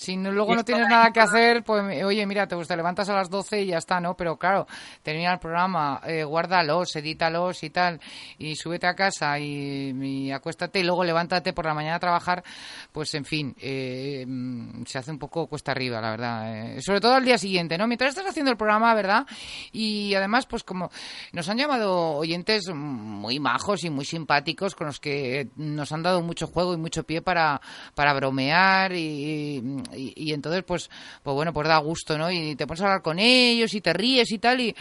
[0.00, 3.08] si no- luego no tienes nada que hacer, pues, oye, mira, te, pues, te levantas
[3.08, 4.16] a las 12 y ya está, ¿no?
[4.16, 4.68] Pero, claro,
[5.02, 8.00] termina el programa, eh, guárdalos, edítalos y tal,
[8.38, 12.44] y súbete a casa y, y acuéstate y luego levántate por la mañana a trabajar,
[12.92, 16.76] pues, en fin, eh, mm, se hace un poco cuesta arriba, la verdad.
[16.76, 16.80] eh.
[16.80, 17.88] Sobre todo al día siguiente, ¿no?
[17.88, 19.26] Mientras estás haciendo el programa, ¿verdad?
[19.72, 20.90] Y además, pues como
[21.32, 26.22] nos han llamado oyentes muy majos y muy simpáticos con los que nos han dado
[26.22, 27.60] mucho juego y mucho pie para,
[27.96, 29.58] para bromear y,
[29.94, 30.90] y- y entonces, pues,
[31.22, 32.30] pues bueno, pues da gusto, ¿no?
[32.30, 34.74] Y te pones a hablar con ellos y te ríes y tal y,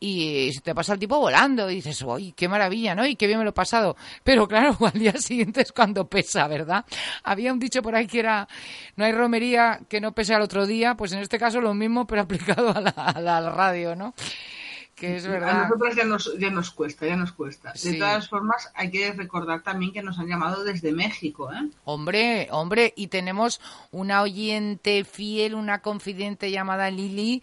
[0.00, 3.06] y te pasa el tiempo volando y dices, uy, qué maravilla, ¿no?
[3.06, 3.96] Y qué bien me lo he pasado.
[4.24, 6.84] Pero claro, al día siguiente es cuando pesa, ¿verdad?
[7.24, 8.48] Había un dicho por ahí que era,
[8.96, 12.06] no hay romería que no pese al otro día, pues en este caso lo mismo,
[12.06, 12.78] pero aplicado a
[13.12, 14.14] a la radio, ¿no?
[15.02, 15.62] Que es A verdad.
[15.64, 17.74] nosotros ya nos, ya nos cuesta, ya nos cuesta.
[17.74, 17.90] Sí.
[17.90, 21.70] De todas formas, hay que recordar también que nos han llamado desde México, ¿eh?
[21.82, 23.60] Hombre, hombre, y tenemos
[23.90, 27.42] una oyente fiel, una confidente llamada Lili,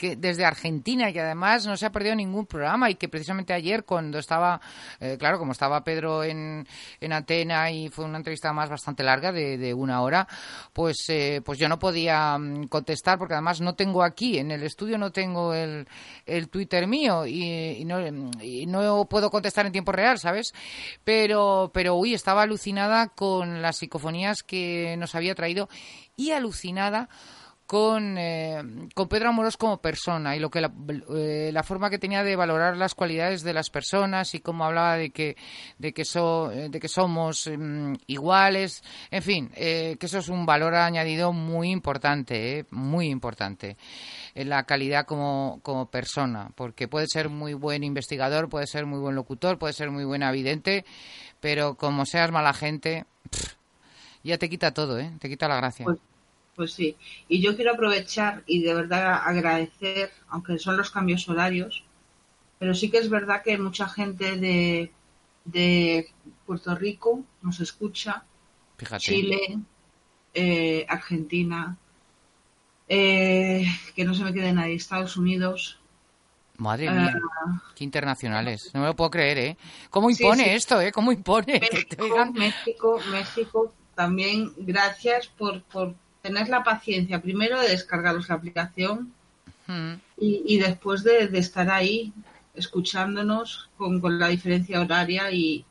[0.00, 3.84] que desde Argentina, y además no se ha perdido ningún programa y que precisamente ayer
[3.84, 4.58] cuando estaba,
[4.98, 6.66] eh, claro, como estaba Pedro en,
[7.02, 10.26] en Atena y fue una entrevista más bastante larga de, de una hora,
[10.72, 14.62] pues, eh, pues yo no podía mm, contestar porque además no tengo aquí, en el
[14.62, 15.86] estudio no tengo el,
[16.24, 17.42] el Twitter mío y,
[17.80, 18.00] y no,
[18.40, 20.54] y no puedo contestar en tiempo real, ¿sabes?
[21.04, 25.68] Pero, pero uy, estaba alucinada con las psicofonías que nos había traído
[26.16, 27.10] y alucinada
[27.70, 30.72] con, eh, con Pedro Amorós como persona y lo que la,
[31.14, 34.96] eh, la forma que tenía de valorar las cualidades de las personas y cómo hablaba
[34.96, 35.36] de que
[35.78, 38.82] de que so- eh, de que somos mm, iguales.
[39.12, 43.76] En fin eh, que eso es un valor añadido muy importante eh, muy importante
[44.34, 48.98] en la calidad como, como persona porque puede ser muy buen investigador puede ser muy
[48.98, 50.84] buen locutor puede ser muy buena vidente
[51.38, 53.04] pero como seas mala gente
[54.24, 55.84] ya te quita todo eh te quita la gracia.
[55.84, 55.98] Pues,
[56.54, 56.96] pues sí.
[57.28, 61.84] Y yo quiero aprovechar y de verdad agradecer, aunque son los cambios horarios,
[62.58, 64.92] pero sí que es verdad que mucha gente de,
[65.44, 66.08] de
[66.46, 68.24] Puerto Rico nos escucha,
[68.76, 69.58] fíjate Chile,
[70.34, 71.76] eh, Argentina,
[72.88, 75.78] eh, que no se me quede nadie, Estados Unidos.
[76.58, 76.92] Madre Ah.
[76.92, 77.14] mía,
[77.74, 78.70] qué internacionales.
[78.74, 79.56] No me lo puedo creer, ¿eh?
[79.88, 80.50] ¿Cómo impone sí.
[80.50, 80.92] esto, eh?
[80.92, 81.58] ¿Cómo impone?
[81.60, 82.32] México.
[82.34, 89.12] México, México, también gracias por, por tener la paciencia primero de descargaros la aplicación
[89.70, 89.94] Mm.
[90.18, 92.12] y, y después de, de estar ahí
[92.54, 95.64] escuchándonos con, con la diferencia horaria y,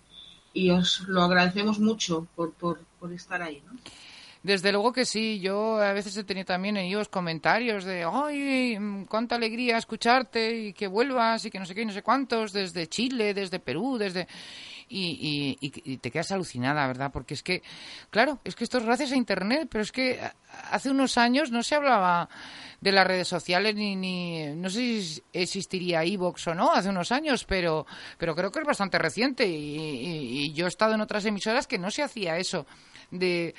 [0.54, 3.62] y os lo agradecemos mucho por, por, por estar ahí.
[3.66, 3.78] ¿no?
[4.42, 8.80] Desde luego que sí, yo a veces he tenido también en ellos comentarios de, ay,
[8.80, 12.02] mm, cuánta alegría escucharte y que vuelvas y que no sé qué, y no sé
[12.02, 14.28] cuántos, desde Chile, desde Perú, desde...
[14.92, 17.12] Y, y- y- te quedas alucinada, ¿verdad?
[17.14, 17.62] Porque es que,
[18.10, 20.20] claro, es que esto es gracias a Internet, pero es que
[20.72, 22.28] hace unos años no se hablaba
[22.82, 27.12] de las redes sociales ni, ni no sé si existiría iVoox o no hace unos
[27.12, 27.86] años, pero,
[28.18, 29.76] pero creo que es bastante reciente y,
[30.46, 32.66] y- yo he estado en otras emisoras que no se hacía eso
[33.12, 33.56] de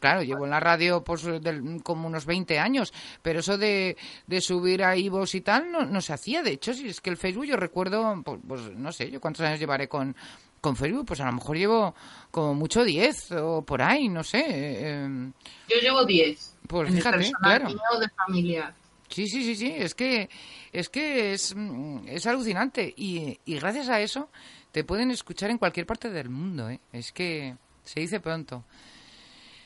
[0.00, 3.96] claro llevo en la radio pues del- como unos 20 años pero eso de,
[4.28, 7.10] de subir a iVoox y tal no, no se hacía de hecho si es que
[7.10, 10.14] el Facebook yo recuerdo pues, pues, no sé yo cuántos años llevaré con
[10.62, 11.94] con Facebook pues a lo mejor llevo
[12.30, 15.30] como mucho 10 o por ahí no sé eh,
[15.68, 16.54] Yo llevo 10.
[16.66, 17.66] Pues en fíjate, el claro.
[17.66, 18.74] mío de familiar.
[19.10, 20.30] Sí, sí, sí, sí, es que
[20.72, 24.30] es que es, mm, es alucinante y, y gracias a eso
[24.70, 26.80] te pueden escuchar en cualquier parte del mundo, ¿eh?
[26.92, 27.54] Es que
[27.84, 28.64] se dice pronto.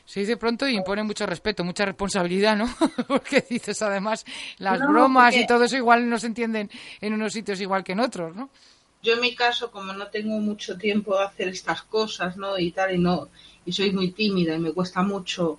[0.05, 2.67] Se dice pronto y impone mucho respeto, mucha responsabilidad, ¿no?
[3.09, 4.25] porque dices además
[4.59, 6.71] las No, bromas porque- y todo eso igual no se entienden
[7.01, 8.49] en unos sitios igual que en otros, ¿no?
[9.07, 12.59] Yo en mi caso, como no tengo mucho tiempo de hacer estas cosas, ¿no?
[12.59, 13.17] Y tal, y no,
[13.67, 15.59] y soy muy tímida y me cuesta mucho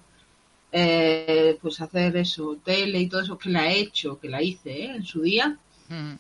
[0.72, 4.72] eh, pues hacer eso, tele y todo eso que la he hecho, que la hice
[4.86, 4.96] ¿eh?
[4.98, 5.48] en su día,
[5.90, 6.16] Mm.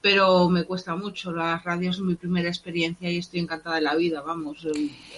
[0.00, 1.30] Pero me cuesta mucho.
[1.32, 4.66] La radio es mi primera experiencia y estoy encantada de la vida, vamos,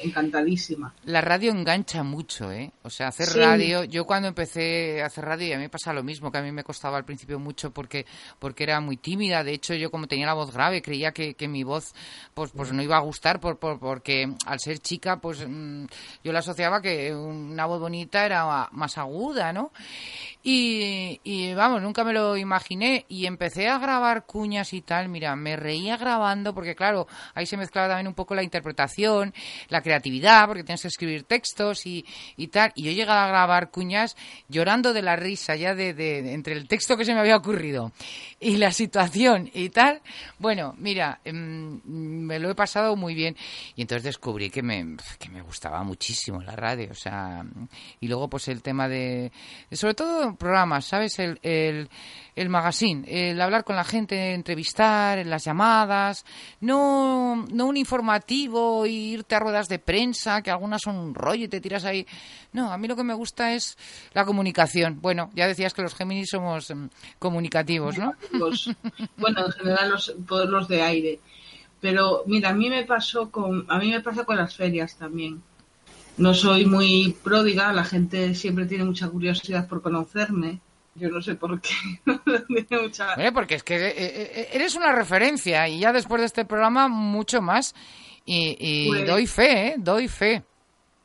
[0.03, 0.93] encantadísima.
[1.05, 2.73] La radio engancha mucho, ¿eh?
[2.83, 3.39] O sea, hacer Sí.
[3.39, 6.39] radio, yo cuando empecé a hacer radio y a mí me pasa lo mismo, que
[6.39, 8.07] a mí me costaba al principio mucho porque
[8.39, 11.49] porque era muy tímida, de hecho yo como tenía la voz grave creía que, que
[11.49, 11.95] mi voz
[12.35, 15.85] pues pues no iba a gustar por, por- porque al ser chica pues mm,
[16.25, 19.73] yo la asociaba que una voz bonita era más aguda, ¿no?
[20.43, 23.05] Y, y, vamos, nunca me lo imaginé.
[23.09, 25.09] Y empecé a grabar cuñas y tal.
[25.09, 29.33] Mira, me reía grabando porque, claro, ahí se mezclaba también un poco la interpretación,
[29.69, 32.05] la creatividad, porque tienes que escribir textos y,
[32.37, 32.73] y tal.
[32.75, 34.17] Y yo llegaba a grabar cuñas
[34.49, 37.93] llorando de la risa ya de, entre el texto que se me había ocurrido
[38.41, 40.01] y la situación y tal.
[40.39, 43.37] Bueno, mira, em, me lo he pasado muy bien.
[43.77, 46.89] Y entonces descubrí que me, que me gustaba muchísimo la radio.
[46.91, 47.45] O sea,
[48.01, 49.31] y luego pues el tema de,
[49.71, 51.19] sobre todo programas, ¿sabes?
[51.19, 51.89] El, el,
[52.35, 56.25] el magazine, el hablar con la gente, entrevistar, las llamadas,
[56.61, 61.49] no, no un informativo irte a ruedas de prensa, que algunas son un rollo y
[61.49, 62.07] te tiras ahí.
[62.53, 63.77] No, a mí lo que me gusta es
[64.15, 65.01] la comunicación.
[65.01, 68.15] Bueno, ya decías que los Géminis somos em, comunicativos, ¿no?
[69.17, 71.21] Bueno, en general los, todos los de aire.
[71.81, 75.43] Pero mira, a mí me pasó con, a mí me pasa con las ferias también.
[76.19, 80.61] No soy muy pródiga, la gente siempre tiene mucha curiosidad por conocerme.
[80.95, 81.75] Yo no sé por qué.
[82.83, 86.45] Mucha- Eh, porque es que eh, eh, eres una referencia y ya después de este
[86.45, 87.75] programa mucho más.
[88.27, 89.75] Y, y Pues- doy fe, ¿eh?
[89.79, 90.43] Doy fe.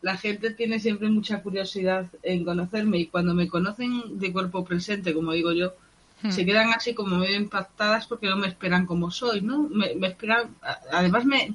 [0.01, 5.13] La gente tiene siempre mucha curiosidad en conocerme y cuando me conocen de cuerpo presente,
[5.13, 5.73] como digo yo,
[6.21, 6.31] Hmm.
[6.31, 9.69] se quedan así como medio impactadas porque no me esperan como soy, ¿no?
[9.69, 10.55] Me, me esperan,
[10.91, 11.53] además me,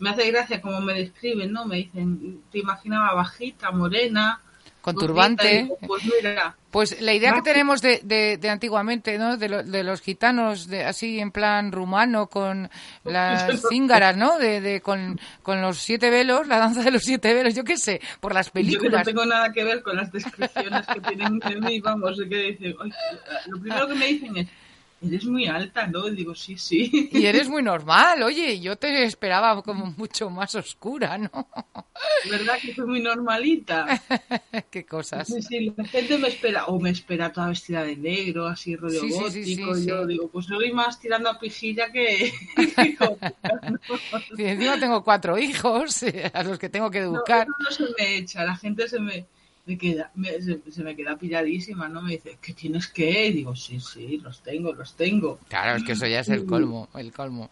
[0.00, 1.64] me hace gracia como me describen, ¿no?
[1.66, 4.40] Me dicen, te imaginaba bajita, morena,
[4.80, 5.68] Con gordita", turbante.
[5.86, 9.36] pues mira, Pues la idea que tenemos de, de, de antiguamente, ¿no?
[9.36, 12.70] De, lo- de los gitanos, de, así en plan rumano, con
[13.04, 14.38] las cíngaras, ¿no?
[14.38, 18.00] De, con, con los siete velos, la danza de los siete velos, yo qué sé,
[18.20, 19.04] por las yo que no películas.
[19.04, 22.90] tengo nada que ver con las descripciones que tienen de mí, vamos, que dicen, "Ay,
[23.48, 24.48] lo primero que me dicen es,
[25.02, 26.08] eres muy alta, ¿no?
[26.08, 27.08] Y digo, sí, sí.
[27.12, 31.30] Y eres muy normal, oye, yo te esperaba como mucho más oscura, ¿no?
[32.22, 33.86] ¿Verdad que soy muy normalita?
[34.70, 35.28] qué cosas.
[35.28, 39.00] Sí, sí, la gente me espera, o me espera toda vestida de negro, así rollo
[39.00, 42.32] Sí, gótico, sí, y yo digo, pues soy más tirando a pijilla que...
[43.00, 43.16] ¿no?
[44.36, 47.46] Y encima tengo cuatro hijos a los que tengo que No, educar.
[47.46, 49.26] eso no se me echa, la gente se me,
[49.70, 52.02] me queda, me- se, se me queda pilladísima, ¿no?
[52.02, 53.26] Me dice, ¿qué tienes que?
[53.28, 55.38] Y digo, sí, sí, los tengo, los tengo.
[55.48, 57.50] Claro, es que eso ya es el colmo, el colmo.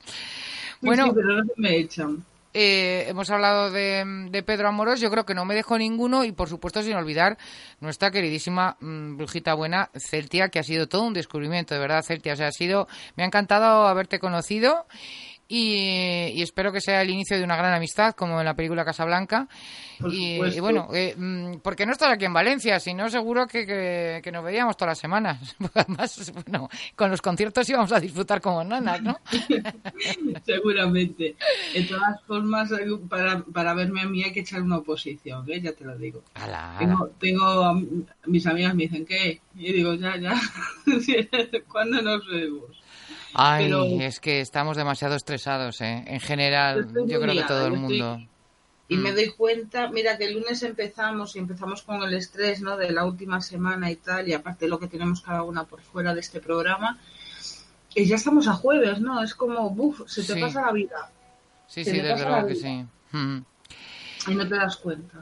[0.83, 2.25] Bueno, sí, pero no se me echan.
[2.55, 6.33] eh, hemos hablado de, de Pedro Amorós, yo creo que no me dejo ninguno y
[6.33, 7.37] por supuesto sin olvidar
[7.81, 12.33] nuestra queridísima mm, brujita buena Celtia, que ha sido todo un descubrimiento, de verdad Celtia,
[12.33, 14.87] o sea, ha sido, me ha encantado haberte conocido
[15.49, 18.85] y, y espero que sea el inicio de una gran amistad como en la película
[18.85, 19.49] Casablanca
[20.11, 23.67] y, y bueno, eh, mm, porque no estás aquí en Valencia, si no seguro que,
[23.67, 28.41] que, que nos veíamos todas las semanas, además, bueno, con los conciertos íbamos a disfrutar
[28.41, 29.19] como nanas, ¿no?
[30.45, 31.35] Seguramente.
[31.75, 32.71] De todas formas,
[33.09, 35.61] para, para verme a mí hay que echar una oposición, ¿eh?
[35.61, 36.23] ya te lo digo.
[36.35, 36.79] Ala, ala.
[36.79, 37.83] Tengo, tengo
[38.27, 39.41] mis amigas me dicen ¿qué?
[39.57, 40.35] y digo ya ya
[41.69, 42.83] ¿cuándo nos vemos?
[43.41, 46.03] Ay, Pero- es que estamos demasiado estresados, ¿eh?
[46.07, 48.21] En general, Yo creo que todo el yo estoy- mundo.
[48.89, 49.01] y Mm.
[49.03, 52.91] me doy cuenta mira que el lunes empezamos y empezamos con el estrés no de
[52.91, 56.21] la última semana y tal y aparte lo que tenemos cada una por fuera de
[56.21, 56.99] este programa
[57.95, 60.41] y ya estamos a jueves no es como buf se te Sí.
[60.41, 61.11] pasa la vida
[61.67, 62.85] Sí, se sí, luego la que sí.
[63.13, 63.39] Mm.
[64.29, 65.19] y no te das cuenta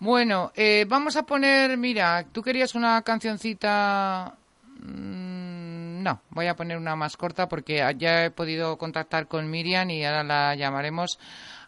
[0.00, 4.34] Bueno, eh, vamos a poner, mira, tú querías una cancioncita...
[4.80, 5.57] Mm,
[5.98, 10.04] No, voy a poner una más corta porque ya he podido contactar con Miriam y
[10.04, 11.18] ahora la llamaremos.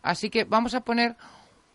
[0.02, 1.16] Así que vamos a poner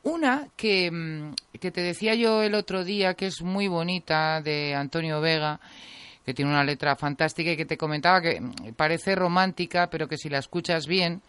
[0.04, 4.74] una que, mm, que te decía yo el otro día, que es muy bonita, de
[4.76, 5.60] Antonio Vega,
[6.26, 10.18] que tiene una letra fantástica y que te comentaba que mm, parece romántica, pero que
[10.18, 11.22] si la escuchas bien,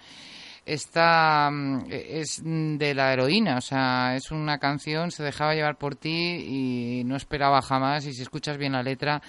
[0.66, 5.96] está mm, es de la heroína, o sea, es una canción, se dejaba llevar por
[5.96, 9.22] ti y no esperaba jamás y si escuchas bien la letra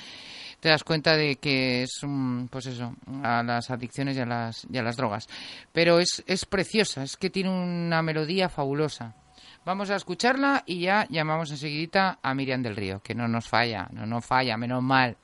[0.68, 2.94] te das cuenta de que es un, pues eso,
[3.24, 5.30] a las adicciones y a las, y a las drogas.
[5.72, 9.16] Pero es, es preciosa, es que tiene una melodía fabulosa.
[9.64, 13.88] Vamos a escucharla y ya llamamos enseguidita a Miriam del Río, que no nos falla,
[13.94, 15.16] no nos falla, menos mal.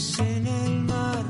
[0.00, 1.24] olas en el mar,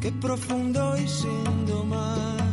[0.00, 2.43] qué profundo y sin domar.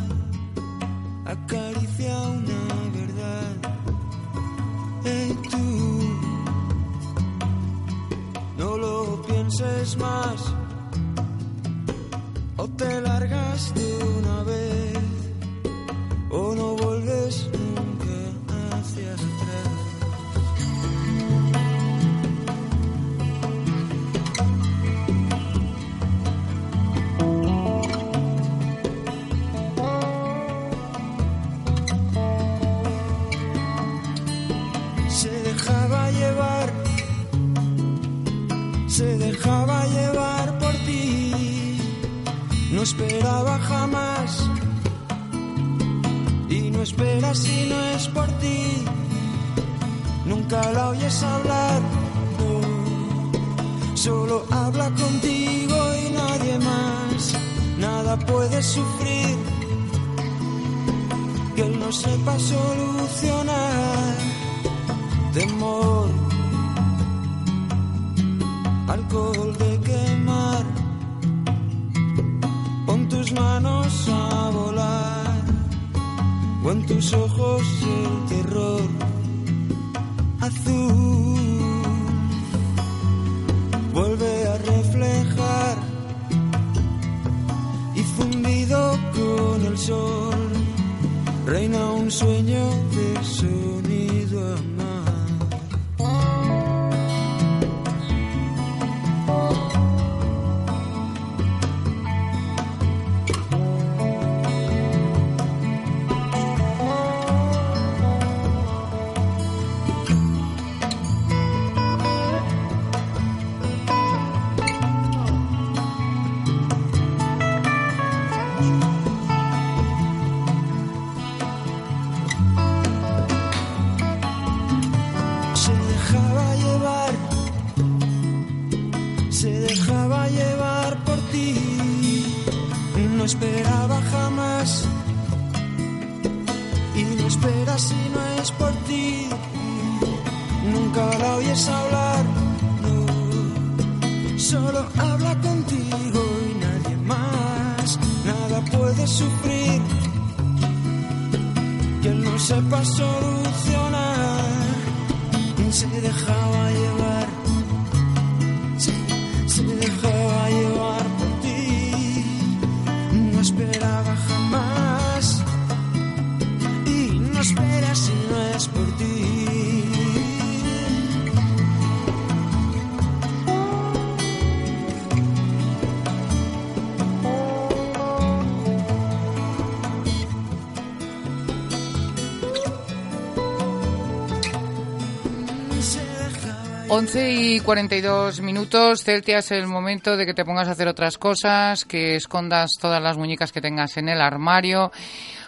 [186.94, 189.02] 11 y 42 minutos.
[189.02, 193.02] Celtia, es el momento de que te pongas a hacer otras cosas, que escondas todas
[193.02, 194.92] las muñecas que tengas en el armario,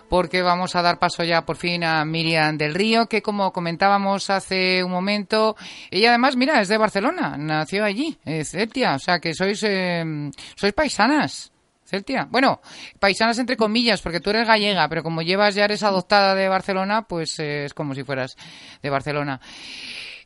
[0.08, 4.30] porque vamos a dar paso ya por fin a Miriam del Río, que como comentábamos
[4.30, 5.54] hace un momento,
[5.90, 10.30] ella además, mira, es de Barcelona, nació allí, eh, Celtia, o sea que sois, eh,
[10.56, 11.52] sois paisanas.
[11.84, 12.26] Celtia.
[12.30, 12.62] Bueno,
[12.98, 17.02] paisanas entre comillas, porque tú eres gallega, pero como llevas ya eres adoptada de Barcelona,
[17.02, 18.34] pues eh, es como si fueras
[18.82, 19.42] de Barcelona.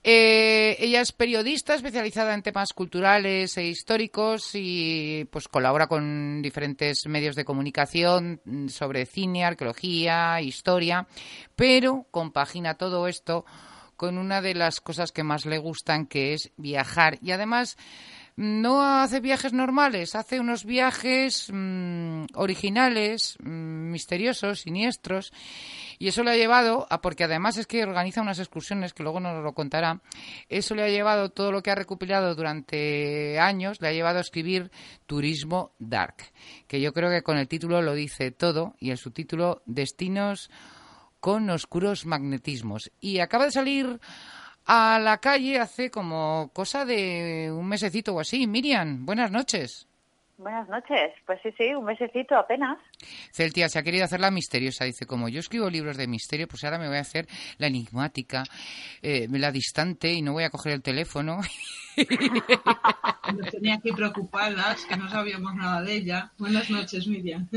[0.03, 7.07] Eh, ella es periodista especializada en temas culturales e históricos y pues colabora con diferentes
[7.07, 11.07] medios de comunicación mm, sobre cine, arqueología, historia,
[11.57, 13.45] pero compagina todo esto
[13.97, 17.19] con una de las cosas que más le gustan, que es viajar.
[17.21, 17.77] Y además
[18.37, 25.33] no hace viajes normales, hace unos viajes mm, originales, mm, misteriosos, siniestros,
[25.99, 29.21] y eso le ha llevado a, porque además es que organiza unas excursiones, que luego
[29.21, 30.01] nos lo contará,
[30.49, 34.23] eso le ha llevado, todo lo que ha recopilado durante años, le ha llevado a
[34.23, 34.71] escribir
[35.07, 36.17] Turismo Dark,
[36.67, 40.51] que yo creo que con el título lo dice todo, y el subtítulo Destinos
[41.21, 42.91] con oscuros magnetismos.
[43.01, 44.01] Y acaba de salir
[44.65, 48.47] a la calle hace como cosa de un mesecito o así.
[48.47, 49.89] Miriam, buenas noches.
[50.39, 51.13] Buenas noches.
[51.27, 52.79] Pues sí, sí, un mesecito apenas.
[53.33, 54.85] Celtia se ha querido hacer la misteriosa.
[54.85, 57.27] Dice, como yo escribo libros de misterio, pues ahora me voy a hacer
[57.59, 58.45] la enigmática,
[59.03, 61.41] eh, la distante y no voy a coger el teléfono.
[63.37, 66.33] Nos tenía aquí preocupadas, que no sabíamos nada de ella.
[66.39, 67.49] Buenas noches, Miriam.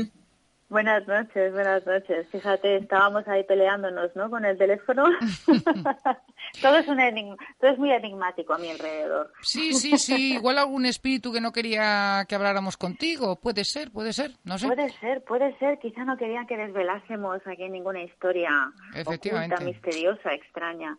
[0.72, 2.26] Buenas noches, buenas noches.
[2.32, 4.30] Fíjate, estábamos ahí peleándonos, ¿no?
[4.30, 5.04] Con el teléfono.
[6.62, 9.30] todo es un enigma, todo es muy enigmático a mi alrededor.
[9.42, 10.32] Sí, sí, sí.
[10.36, 13.36] Igual algún espíritu que no quería que habláramos contigo.
[13.36, 14.30] Puede ser, puede ser.
[14.44, 14.66] No sé.
[14.66, 15.78] Puede ser, puede ser.
[15.78, 18.48] Quizá no querían que desvelásemos aquí ninguna historia
[18.94, 19.56] Efectivamente.
[19.56, 20.96] oculta, misteriosa, extraña.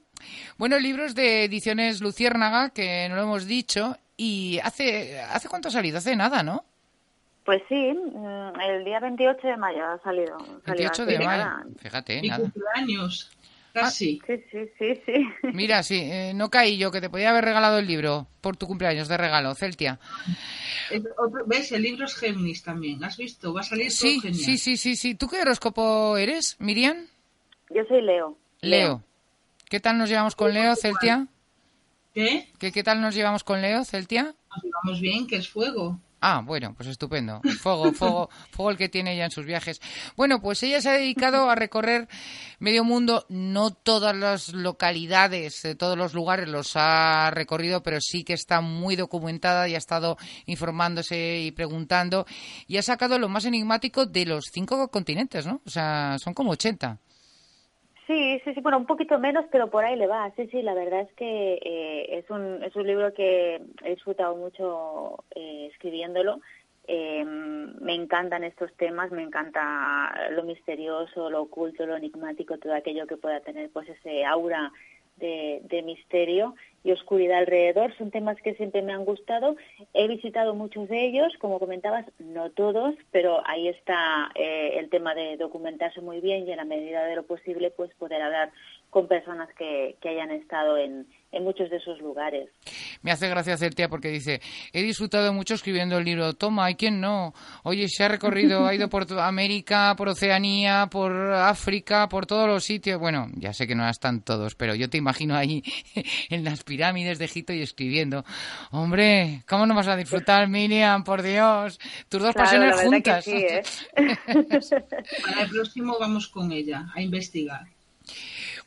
[0.59, 3.97] Bueno, libros de ediciones Luciérnaga, que no lo hemos dicho.
[4.17, 5.97] Y hace, ¿hace cuánto ha salido?
[5.97, 6.63] Hace nada, ¿no?
[7.45, 10.37] Pues sí, mm, el día 28 de mayo ha salido.
[10.37, 11.43] salió 28 así, de mayo.
[11.43, 11.65] nada.
[11.77, 12.41] Fíjate, Mi nada.
[12.41, 13.31] cumpleaños.
[13.73, 14.21] Casi.
[14.27, 15.27] Sí, sí, sí, sí.
[15.53, 18.67] Mira, sí, eh, no caí yo, que te podía haber regalado el libro por tu
[18.67, 19.99] cumpleaños de regalo, Celtia.
[21.17, 21.71] Otro- ¿Ves?
[21.71, 23.03] El libro es Géminis también.
[23.03, 23.53] ¿Has visto?
[23.53, 24.39] Va a salir todo Sí, genial.
[24.43, 25.15] sí, sí, sí, sí.
[25.15, 27.07] ¿Tú qué horóscopo eres, Miriam?
[27.71, 28.37] Yo soy Leo.
[28.61, 29.03] Leo.
[29.69, 31.27] ¿Qué tal nos llevamos con Leo, Celtia?
[32.13, 32.47] ¿Qué?
[32.59, 34.35] ¿Qué, ¿Qué tal nos llevamos con Leo, Celtia?
[34.49, 35.99] Nos llevamos bien, que es fuego.
[36.25, 37.41] Ah, bueno, pues estupendo.
[37.59, 39.81] Fuego, fuego, fuego el que tiene ella en sus viajes.
[40.15, 42.07] Bueno, pues ella se ha dedicado a recorrer
[42.59, 43.25] medio mundo.
[43.27, 48.61] No todas las localidades, de todos los lugares los ha recorrido, pero sí que está
[48.61, 52.25] muy documentada y ha estado informándose y preguntando.
[52.67, 55.59] Y ha sacado lo más enigmático de los cinco continentes, ¿no?
[55.65, 57.01] O sea, son como 80.
[58.07, 60.29] Sí, sí, sí, bueno, un poquito menos, pero por ahí le va.
[60.35, 64.35] Sí, sí, la verdad es que eh, es, un, es un libro que he disfrutado
[64.35, 66.41] mucho eh, escribiéndolo.
[66.85, 73.07] Eh, me encantan estos temas, me encanta lo misterioso, lo oculto, lo enigmático, todo aquello
[73.07, 74.69] que pueda tener pues ese aura
[75.17, 77.95] de, misterio y oscuridad alrededor.
[77.97, 79.55] Son temas que siempre me han gustado.
[79.93, 85.15] He visitado muchos de ellos, como comentabas, no todos, pero ahí está eh, el tema
[85.15, 88.51] de documentarse muy bien y en la medida de lo posible pues poder hablar
[88.89, 92.49] con personas que, que hayan estado en, en muchos de esos lugares.
[93.01, 94.39] Me hace gracia Celtia porque dice,
[94.71, 96.33] he disfrutado mucho escribiendo el libro.
[96.33, 97.33] Toma, ¿hay quien no?
[97.63, 102.47] Oye, se ha recorrido, ha ido por toda América, por Oceanía, por África, por todos
[102.47, 102.99] los sitios.
[102.99, 105.63] Bueno, ya sé que no están todos, pero yo te imagino ahí
[106.29, 108.23] en las pirámides de Egipto y escribiendo.
[108.71, 111.03] Hombre, ¿cómo no vas a disfrutar, Miriam?
[111.03, 111.79] Por Dios,
[112.09, 113.25] tus dos Claro, la pasiones que juntas.
[113.25, 113.61] sí, ¿eh?
[115.25, 117.61] Para el próximo vamos con ella a investigar.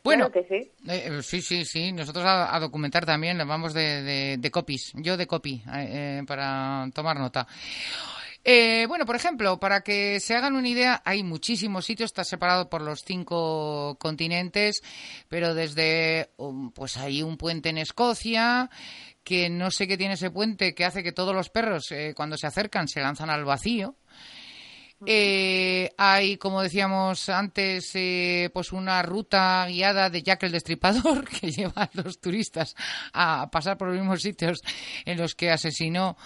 [0.06, 0.70] Bueno, Claro que sí.
[0.88, 1.92] Eh, sí, sí, sí.
[1.92, 4.92] Nosotros a, a documentar también, vamos de, de, de copies.
[4.94, 7.46] Yo de copy, eh, eh, para tomar nota.
[8.48, 12.70] Eh, bueno, por ejemplo, para que se hagan una idea, hay muchísimos sitios, está separado
[12.70, 14.82] por los cinco continentes,
[15.28, 18.70] pero desde, um, pues hay un puente en Escocia,
[19.24, 22.36] que no sé qué tiene ese puente, que hace que todos los perros, eh, cuando
[22.36, 23.96] se acercan, se lanzan al vacío.
[25.04, 31.50] Eh, hay, como decíamos antes, eh, pues una ruta guiada de Jack el Destripador que
[31.50, 32.74] lleva a los turistas
[33.12, 34.60] a pasar por los mismos sitios
[35.04, 36.16] en los que asesinó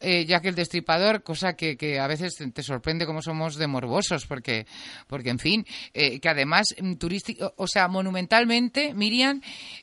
[0.00, 4.26] eh, Jack el Destripador, cosa que, que a veces te, sorprende cómo somos de morbosos,
[4.26, 4.66] porque,
[5.06, 9.40] porque en fin, eh, que además mm, turístico, o sea, monumentalmente, Miriam,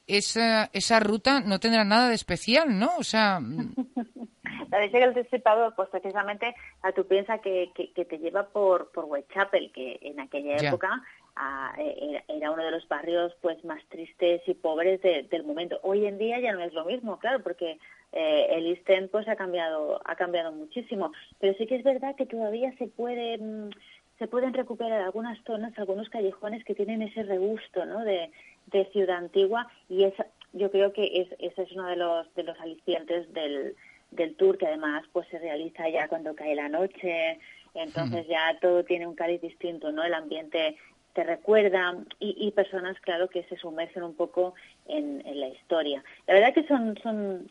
[0.07, 2.91] esa, esa ruta no tendrá nada de especial, ¿no?
[2.97, 3.74] O sea, mm,
[4.72, 8.91] La de el Destripador, pues precisamente a tú piensas que, que, que te lleva por,
[8.91, 10.70] por Whitechapel, que en aquella Ya.
[10.70, 10.89] época
[11.36, 15.80] ah, era, era uno de los barrios pues más tristes y pobres de- del momento.
[15.84, 17.78] Hoy en día ya no es lo mismo, claro, porque
[18.12, 21.12] eh, el End pues ha cambiado, ha cambiado muchísimo.
[21.39, 23.70] Pero sí que es verdad que todavía se puede mm,
[24.18, 28.03] se pueden recuperar algunas zonas, algunos callejones que tienen ese regusto, ¿no?
[28.03, 28.32] De,
[28.68, 29.68] de ciudad antigua.
[29.89, 33.76] Y esa, yo creo que es, ese es uno de los de los alicientes del
[34.12, 37.39] del tour que además pues se realiza ya cuando cae la noche.
[37.74, 40.78] Entonces ya todo tiene un cariz distinto no el ambiente
[41.14, 44.53] te recuerda y, y personas claro que se sumergen un poco
[44.88, 46.03] en, en la historia.
[46.28, 47.49] La verdad que son son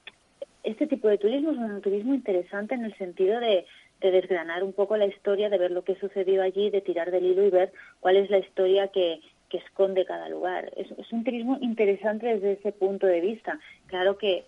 [0.64, 3.66] este tipo de turismo es un turismo interesante en el sentido de,
[4.00, 7.26] de desgranar un poco la historia, de ver lo que sucedió allí, de tirar del
[7.26, 10.72] hilo y ver cuál es la historia que, que esconde cada lugar.
[10.76, 13.58] Es, es un turismo interesante desde ese punto de vista.
[13.86, 14.44] Claro que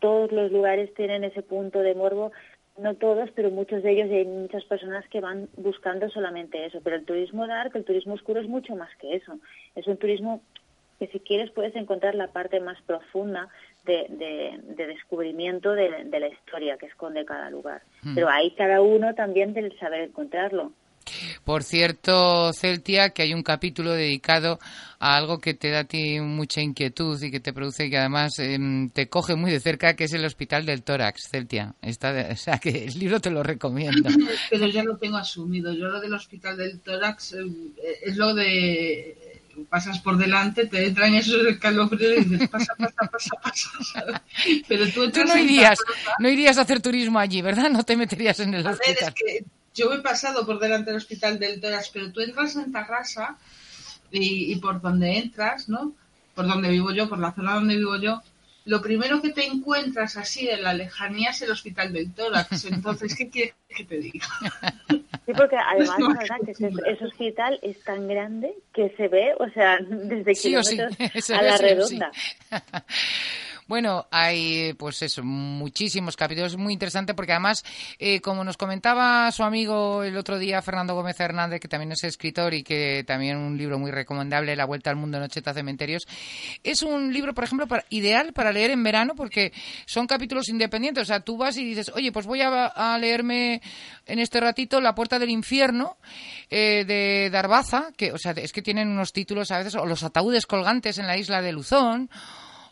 [0.00, 2.32] todos los lugares tienen ese punto de morbo,
[2.78, 6.80] no todos, pero muchos de ellos y hay muchas personas que van buscando solamente eso.
[6.82, 9.38] Pero el turismo dark, el turismo oscuro es mucho más que eso.
[9.74, 10.42] Es un turismo
[10.98, 13.48] que si quieres puedes encontrar la parte más profunda
[13.84, 17.82] de, de, de descubrimiento de, de la historia que esconde cada lugar.
[18.02, 18.14] Mm.
[18.14, 20.72] Pero hay cada uno también del saber encontrarlo.
[21.44, 24.58] Por cierto, Celtia, que hay un capítulo dedicado
[25.00, 28.38] a algo que te da a ti mucha inquietud y que te produce que además
[28.38, 31.74] em, te coge muy de cerca, que es el Hospital del Tórax, Celtia.
[31.82, 34.08] Está de- o sea, que el libro te lo recomiendo.
[34.50, 35.72] Pero ya lo tengo asumido.
[35.72, 37.44] Yo lo del hospital del tórax eh,
[38.02, 43.30] es lo de pasas por delante, te entran esos escalofríos y dices pasa, pasa, pasa,
[43.42, 44.22] pasa.
[44.68, 45.78] Pero tú, Tú no irías,
[46.18, 47.70] no irías a hacer turismo allí, ¿verdad?
[47.70, 49.08] No te meterías en el a ver, hospital.
[49.08, 49.44] es que
[49.74, 53.36] Yo he pasado por delante del hospital del Toras, pero tú entras en Tarrasa
[54.10, 55.92] y, y por donde entras, ¿no?
[56.34, 58.22] Por donde vivo yo, por la zona donde vivo yo,
[58.70, 62.66] lo primero que te encuentras así en la lejanía es el hospital del tórax.
[62.66, 64.24] Entonces, ¿qué quieres que te diga?
[64.88, 69.50] Sí, porque además, No verdad, que ese, hospital es tan grande que se ve, o
[69.50, 71.98] sea, desde Sí o sí, kilómetros se a la sí.
[73.70, 77.64] Bueno, hay pues eso, muchísimos capítulos, muy interesante porque además,
[78.00, 82.02] eh, como nos comentaba su amigo el otro día, Fernando Gómez Hernández, que también es
[82.02, 86.08] escritor y que también un libro muy recomendable, La Vuelta al Mundo, Nocheta Cementerios,
[86.64, 89.52] es un libro, por ejemplo, para- ideal para leer en verano porque
[89.86, 93.62] son capítulos independientes, o sea, tú vas y dices, oye, pues voy a, a leerme
[94.04, 95.96] en este ratito La Puerta del Infierno
[96.50, 100.02] eh, de Darbaza, que, o sea, es que tienen unos títulos a veces, o Los
[100.02, 102.10] Ataúdes Colgantes en la isla de Luzón,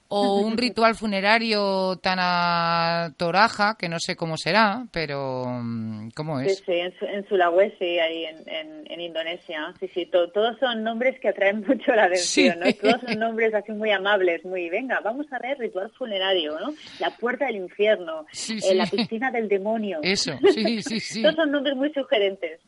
[0.09, 6.41] o un ritual funerario tan a toraja, que no sé cómo será, pero mm, ¿cómo
[6.41, 6.59] es?
[6.65, 9.73] sí, en, Su- en Sulawesi, ahí en, en, en Indonesia.
[9.79, 12.61] Sí, sí, to- todos son nombres que atraen mucho la atención, Sí.
[12.61, 12.73] ¿no?
[12.91, 16.73] Todos son nombres así muy amables, muy, venga, vamos a ver ritual funerario, ¿no?
[17.01, 19.99] La puerta del infierno, Sí, eh, la piscina del demonio.
[20.03, 21.23] Eso, sí, sí, sí.
[21.23, 22.61] Todos son nombres muy sugerentes.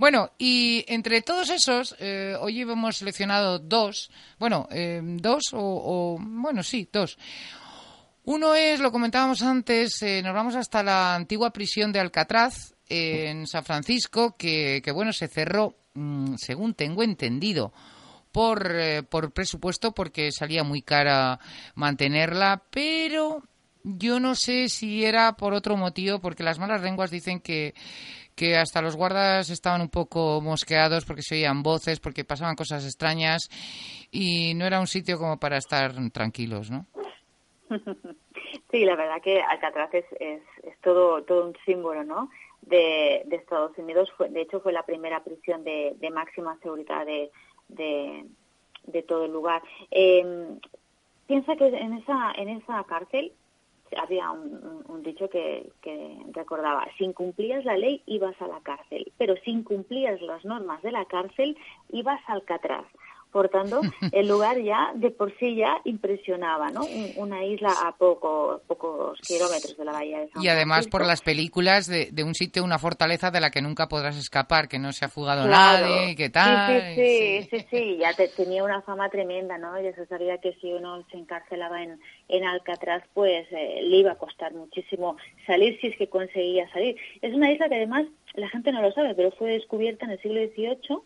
[0.00, 6.62] Bueno, y entre todos esos, eh, hoy hemos seleccionado dos, bueno, eh, dos o, bueno,
[6.62, 7.18] sí, dos.
[8.24, 13.46] Uno es, lo comentábamos antes, eh, nos vamos hasta la antigua prisión de Alcatraz, en
[13.46, 17.74] San Francisco, que, que, bueno, se cerró, mm, según tengo entendido,
[18.32, 21.38] por, eh, por presupuesto, porque salía muy cara
[21.74, 23.42] mantenerla, pero
[23.82, 27.74] yo no sé si era por otro motivo, porque las malas lenguas dicen que,
[28.40, 32.86] que hasta los guardas estaban un poco mosqueados porque se oían voces, porque pasaban cosas
[32.86, 33.50] extrañas
[34.10, 36.86] y no era un sitio como para estar tranquilos, ¿no?
[38.70, 42.30] Sí, la verdad que Alcatraz es, es, es todo, todo un símbolo, ¿no?
[42.62, 44.12] De, Estados Unidos.
[44.16, 47.32] Fue, de hecho, fue la primera prisión de, de máxima seguridad de,
[47.66, 48.24] de,
[48.84, 49.60] de todo el lugar.
[49.90, 50.56] Eh,
[51.26, 53.32] piensa que en esa, en esa cárcel
[53.96, 59.34] había un, dicho que, que recordaba, si incumplías la ley ibas a la cárcel, pero
[59.44, 61.56] si incumplías las normas de la cárcel
[61.90, 62.86] ibas al Alcatraz.
[63.32, 66.86] Por tanto, el lugar ya de por sí ya impresionaba, ¿no?
[66.86, 71.00] Un- Una isla a poco, pocos kilómetros de la bahía de San Y además por
[71.02, 71.06] Francisco.
[71.08, 74.78] las películas de, de un sitio, una fortaleza de la que nunca podrás escapar, que
[74.78, 75.86] no se ha fugado Claro.
[75.86, 76.82] nadie, que tal.
[76.94, 79.80] Sí, sí, sí, sí, sí, ya te- tenía una fama tremenda, ¿no?
[79.80, 84.12] Ya se sabía que si uno se encarcelaba en, en Alcatraz, pues eh, le iba
[84.12, 85.16] a costar muchísimo
[85.46, 86.96] salir si es que conseguía salir.
[87.22, 90.20] Es una isla que además la gente no lo sabe, pero fue descubierta en el
[90.22, 90.98] siglo XVIII,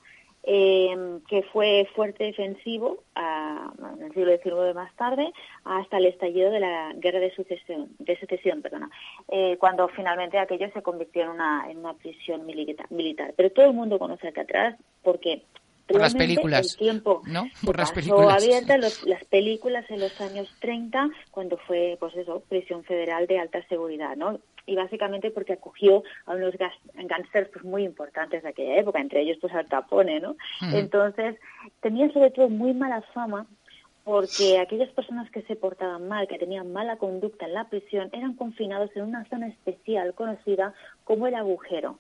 [0.47, 0.95] eh,
[1.29, 5.33] que fue fuerte defensivo a- en el siglo XIX más tarde
[5.65, 8.91] hasta el estallido de la guerra de sucesión, de secesión, perdona,
[9.29, 13.33] eh, cuando finalmente aquello se convirtió en una, en una prisión milita- militar.
[13.37, 15.43] Pero todo el mundo conoce Alcatraz porque
[15.87, 17.21] Por las películas, el tiempo
[17.65, 18.43] Por las pasó películas.
[18.43, 23.39] abierta los- las películas en los años 30 cuando fue pues eso prisión federal de
[23.39, 28.77] alta seguridad no y básicamente porque acogió a unos gángsters pues muy importantes de aquella
[28.77, 30.77] época entre ellos pues Al Capone no Ujú.
[30.77, 31.37] entonces
[31.81, 33.47] tenía sobre todo muy mala fama
[34.05, 38.35] porque aquellas personas que se portaban mal, que tenían mala conducta en la prisión, eran
[38.35, 41.99] confinados en una zona especial conocida como el agujero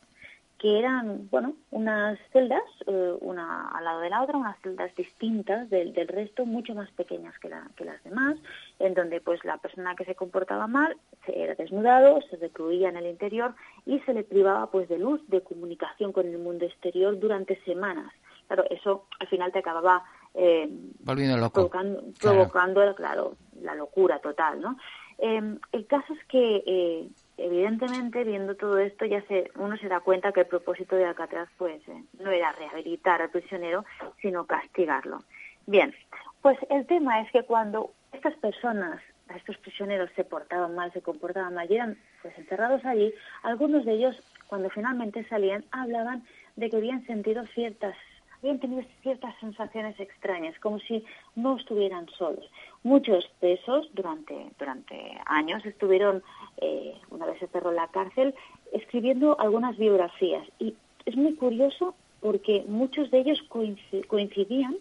[0.59, 5.69] que eran, bueno, unas celdas, eh, una al lado de la otra, unas celdas distintas
[5.69, 8.37] del, del resto, mucho más pequeñas que, la- que las demás,
[8.79, 10.97] en donde pues la persona que se comportaba mal
[11.27, 15.21] se era desnudado, se recluía en el interior y se le privaba pues de luz,
[15.29, 18.11] de comunicación con el mundo exterior durante semanas.
[18.47, 20.69] Claro, eso al final te acababa eh,
[21.01, 21.53] Volviendo loco.
[21.55, 22.37] provocando, Claro.
[22.37, 24.77] provocando claro, la locura total, ¿no?
[25.19, 30.01] Eh, el caso es que, eh, evidentemente, viendo todo esto, ya se, uno se da
[30.01, 33.85] cuenta que el propósito de Alcatraz, pues, eh, no era rehabilitar al prisionero,
[34.21, 35.25] sino castigarlo.
[35.67, 35.95] Bien,
[36.43, 39.01] pues el tema es que cuando estas personas,
[39.35, 43.13] estos prisioneros se portaban mal, se comportaban mal y eran pues encerrados allí,
[43.43, 44.17] algunos de ellos,
[44.47, 46.23] cuando finalmente salían, hablaban
[46.57, 47.97] de que habían sentido ciertas
[48.45, 51.03] habían tenido ciertas sensaciones extrañas, como si
[51.35, 52.45] no estuvieran solos.
[52.83, 56.23] Muchos de esos durante, durante años estuvieron,
[56.59, 58.35] eh, una vez se cerró la cárcel,
[58.73, 60.47] escribiendo algunas biografías.
[60.59, 60.75] Y
[61.07, 64.77] es muy curioso porque muchos de ellos coinci- coincidían,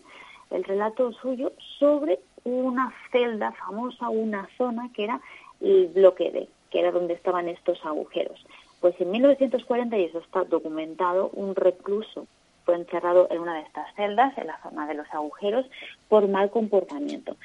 [0.51, 5.21] el relato suyo, sobre una celda famosa, una zona que era
[5.61, 8.45] el bloque D, que era donde estaban estos agujeros.
[8.81, 12.27] Pues en 1940, y eso está documentado, un recluso
[12.65, 15.65] fue encerrado en una de estas celdas, en la zona de los agujeros,
[16.09, 17.35] por mal comportamiento.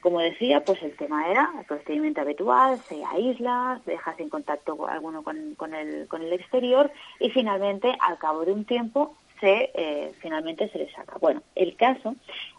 [0.00, 4.88] Como decía, pues el tema era el procedimiento habitual, se aísla, deja sin contacto con-
[4.90, 9.70] alguno con, con el, con el exterior y finalmente, al cabo de un tiempo, se
[9.74, 11.18] eh, finalmente se le saca.
[11.20, 12.14] Bueno, el caso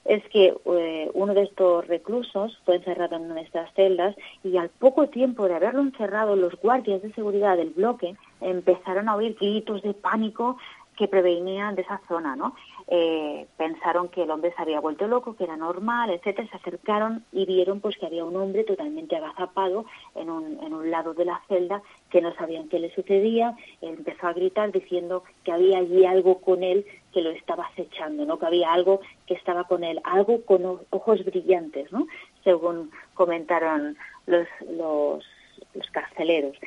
[0.06, 4.58] es que eh, uno de estos reclusos fue encerrado en una de estas celdas y
[4.58, 9.36] al poco tiempo de haberlo encerrado, los guardias de seguridad del bloque empezaron a oír
[9.40, 10.58] gritos de pánico
[10.98, 12.56] que prevenían de esa zona, ¿no?
[12.90, 17.24] Eh, pensaron que el hombre se había vuelto loco, que era normal, etcétera, se acercaron
[17.32, 19.86] y vieron pues que había un hombre totalmente agazapado
[20.16, 23.96] en un, en un lado de la celda que no sabían qué le sucedía, Él
[23.98, 28.40] empezó a gritar diciendo que había allí algo con él que lo estaba acechando, ¿no?
[28.40, 32.08] que había algo que estaba con él, algo con ojos brillantes, ¿no?
[32.44, 35.26] según comentaron los, los,
[35.74, 36.58] los carceleros.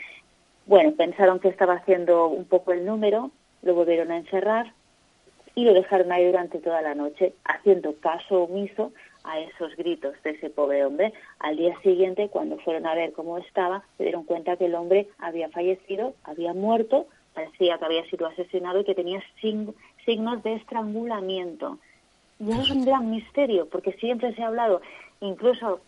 [0.66, 3.30] Bueno, pensaron que estaba haciendo un poco el número,
[3.62, 4.72] lo volvieron a encerrar
[5.54, 8.92] y lo dejaron ahí durante toda la noche, haciendo caso omiso
[9.24, 11.12] a esos gritos de ese pobre hombre.
[11.38, 15.08] Al día siguiente, cuando fueron a ver cómo estaba, se dieron cuenta que el hombre
[15.18, 21.78] había fallecido, había muerto, parecía que había sido asesinado y que tenía signos de estrangulamiento.
[22.38, 24.80] Y es un gran misterio, porque siempre se ha hablado,
[25.20, 25.80] incluso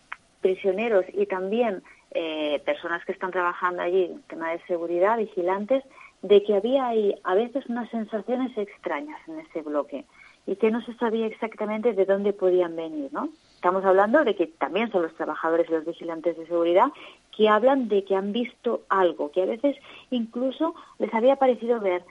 [0.43, 5.83] prisioneros y también eh, personas que están trabajando allí, tema de seguridad, vigilantes,
[6.23, 10.05] de que había ahí a veces unas sensaciones extrañas en ese bloque
[10.47, 13.29] y que no se sabía exactamente de dónde podían venir, ¿no?
[13.55, 16.89] Estamos hablando de que también son los trabajadores y los vigilantes de seguridad
[17.37, 19.77] que hablan de que han visto algo, que a veces
[20.11, 22.03] incluso les había parecido ver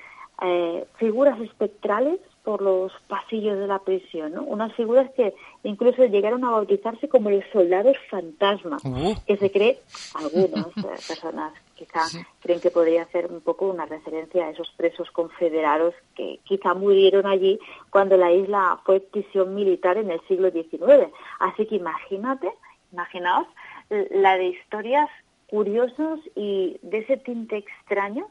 [0.44, 4.44] eh, figuras espectrales por los pasillos de la prisión, ¿no?
[4.44, 9.14] Unas figuras que incluso llegaron a bautizarse como los soldados fantasma, Uh.
[9.28, 9.80] que se cree,
[10.16, 15.10] algunas eh, personas quizá creen que podría ser un poco una referencia a esos presos
[15.12, 17.60] confederados que quizá murieron allí
[17.90, 21.12] cuando la isla fue prisión militar en el siglo XIX.
[21.40, 22.52] Así que imagínate,
[22.92, 23.48] imaginaos
[24.12, 25.10] la de historias
[25.48, 28.28] curiosas y de ese tinte extraño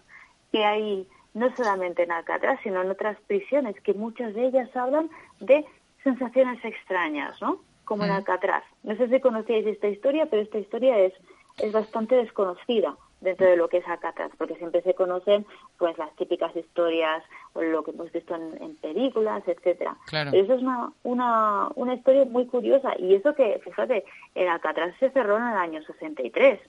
[0.53, 5.11] que hay no solamente en Alcatraz, sino en otras prisiones, que muchas de ellas hablan
[5.41, 5.65] de
[6.03, 7.61] sensaciones extrañas, ¿no?
[7.85, 8.65] Como en Alcatraz.
[8.85, 11.13] No sé si conocíais esta historia, pero esta historia es,
[11.59, 15.47] es bastante desconocida dentro de lo que es Alcatraz, porque siempre se conocen
[15.79, 19.97] pues las típicas historias o lo que hemos visto en, en películas, etcétera.
[20.07, 20.31] Claro.
[20.31, 24.05] Pero eso es una, una, una historia muy curiosa y eso que, fíjate,
[24.35, 26.61] el Alcatraz se cerró en el año 63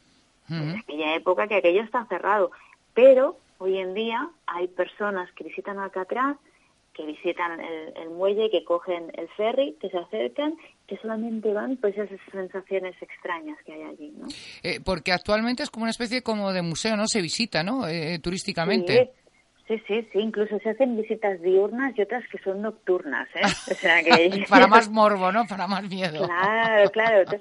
[0.50, 2.52] en aquella época que aquello está cerrado.
[2.94, 6.38] Pero hoy en día hay personas que visitan Alcatraz,
[7.02, 10.56] que visitan el, el muelle, que cogen el ferry, que se acercan,
[10.88, 14.28] que solamente van pues esas sensaciones extrañas que hay allí, ¿no?
[14.64, 17.08] Eh, porque actualmente es como una especie como de museo, ¿no?
[17.08, 17.88] Se visita, ¿no?
[17.88, 19.12] Eh, turísticamente.
[19.16, 19.21] Sí,
[19.78, 23.42] sí, sí, sí, incluso se hacen visitas diurnas y otras que son nocturnas, ¿eh?
[23.44, 24.46] O sea que...
[24.50, 25.46] Para más morbo, ¿no?
[25.48, 26.26] Para más miedo.
[26.26, 27.32] Claro, claro.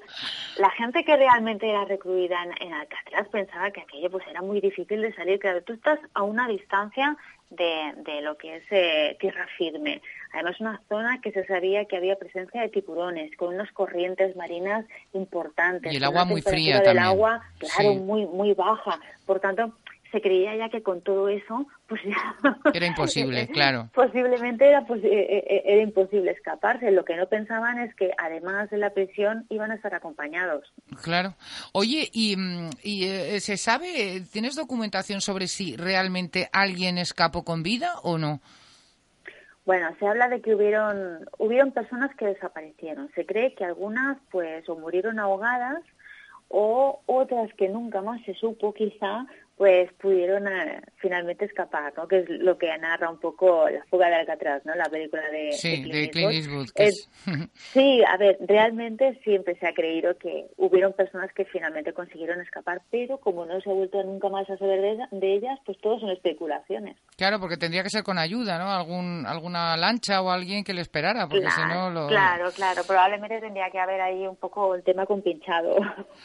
[0.57, 4.61] La gente que realmente era recluida en, en Alcatraz pensaba que aquello pues era muy
[4.61, 5.39] difícil de salir.
[5.39, 7.17] Claro, tú estás a una distancia
[7.49, 10.01] de, de lo que es eh, tierra firme.
[10.33, 14.85] Además, una zona que se sabía que había presencia de tiburones, con unas corrientes marinas
[15.13, 15.91] importantes.
[15.91, 17.05] Y el agua muy fría del también.
[17.05, 17.99] agua, claro, Sí.
[17.99, 18.97] muy, muy baja.
[19.25, 19.73] Por tanto,
[20.11, 22.35] se creía ya que con todo eso, pues ya...
[22.73, 23.89] Era imposible, claro.
[23.93, 26.91] Posiblemente era, pues, eh, eh, era imposible escaparse.
[26.91, 30.71] Lo que no pensaban es que además de la prisión iban a estar acompañados.
[31.01, 31.33] Claro.
[31.73, 37.43] Oye, ¿y, mm, y, eh, se sabe, eh, tienes documentación sobre si realmente alguien escapó
[37.43, 38.41] con vida o no?
[39.65, 43.11] Bueno, se habla de que hubieron, hubieron personas que desaparecieron.
[43.13, 45.83] Se cree que algunas pues o murieron ahogadas
[46.51, 49.25] o otras que nunca más se supo quizá
[49.61, 52.07] pues pudieron eh, finalmente escapar, ¿no?
[52.07, 54.73] Que es lo que narra un poco La fuga de Alcatraz, ¿no?
[54.73, 56.69] La película de, Sí, de de Clint Eastwood.
[56.73, 56.91] que Eh,
[57.71, 62.81] Sí, a ver, realmente siempre se ha creído que hubieron personas que finalmente consiguieron escapar,
[62.89, 64.81] pero como no se ha vuelto nunca más a saber
[65.11, 66.97] de ellas, pues todo son especulaciones.
[67.15, 68.71] Claro, porque tendría que ser con ayuda, ¿no?
[68.71, 72.07] Algún, alguna lancha o alguien que le esperara, porque si no lo...
[72.07, 75.75] claro, claro, probablemente tendría que haber ahí un poco el tema compinchado.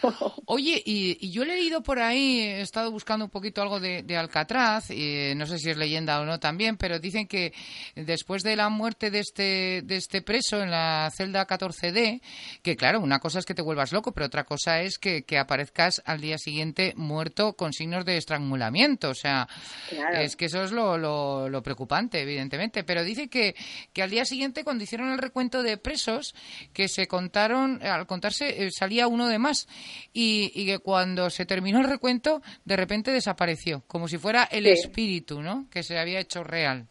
[0.46, 4.02] Oye, y, y yo he leído por ahí, he estado buscando un poquito algo de,
[4.02, 7.52] de Alcatraz, y no sé si es leyenda o no también, pero dicen que
[7.94, 12.20] después de la muerte de este, de este preso en la celda 14D,
[12.62, 15.38] que claro, una cosa es que te vuelvas loco, pero otra cosa es que, que
[15.38, 19.10] aparezcas al día siguiente muerto con signos de estrangulamiento.
[19.10, 19.48] O sea,
[19.88, 20.18] Claro.
[20.18, 22.84] es que eso es lo, lo, lo preocupante, evidentemente.
[22.84, 23.54] Pero dice que,
[23.92, 26.34] que al día siguiente, cuando hicieron el recuento de presos,
[26.72, 29.66] que se contaron, al contarse, eh, salía uno de más.
[30.12, 34.64] Y, y que cuando se terminó el recuento, de repente desapareció, como si fuera el
[34.64, 34.70] Sí.
[34.70, 35.66] espíritu, ¿no?
[35.70, 36.86] Que se había hecho real.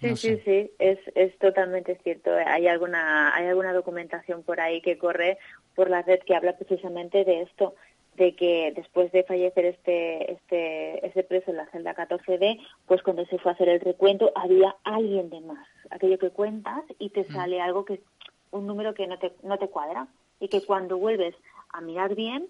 [0.00, 0.42] Sí, No sí, sé.
[0.44, 2.30] sí, es, es totalmente cierto.
[2.46, 5.38] Hay alguna, hay alguna documentación por ahí que corre
[5.74, 7.74] por la red que habla precisamente de esto,
[8.16, 13.24] de que después de fallecer este, este, este preso en la celda 14D, pues cuando
[13.26, 15.66] se fue a hacer el recuento había alguien de más.
[15.90, 18.00] Aquello que cuentas y te sale algo que,
[18.50, 20.06] un número que no te, no te cuadra
[20.40, 21.34] y que cuando vuelves
[21.70, 22.46] a mirar bien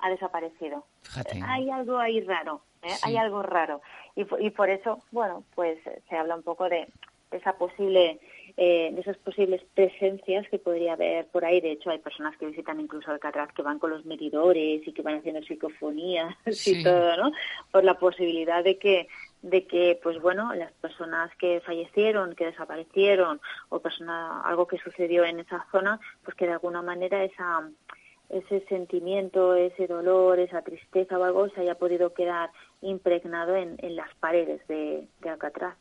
[0.00, 0.84] ha desaparecido.
[1.02, 1.40] Fíjate.
[1.46, 2.90] Hay algo ahí raro, ¿eh?
[2.90, 3.00] Sí.
[3.04, 3.80] hay algo raro.
[4.14, 6.86] Y, po- y por eso, bueno, pues eh, se habla un poco de,
[7.30, 8.18] de esa posible,
[8.56, 11.60] eh, de esas posibles presencias que podría haber por ahí.
[11.60, 15.02] De hecho, hay personas que visitan incluso Alcatraz que van con los medidores y que
[15.02, 16.80] van haciendo psicofonías Sí.
[16.80, 17.32] y todo, ¿no?
[17.72, 19.08] Por la posibilidad de que
[19.40, 25.24] de que pues bueno las personas que fallecieron que desaparecieron o persona algo que sucedió
[25.24, 27.70] en esa zona pues que de alguna manera esa
[28.28, 32.50] ese sentimiento, ese dolor, esa tristeza o se haya podido quedar
[32.82, 35.76] impregnado en, en las paredes de, de Alcatraz.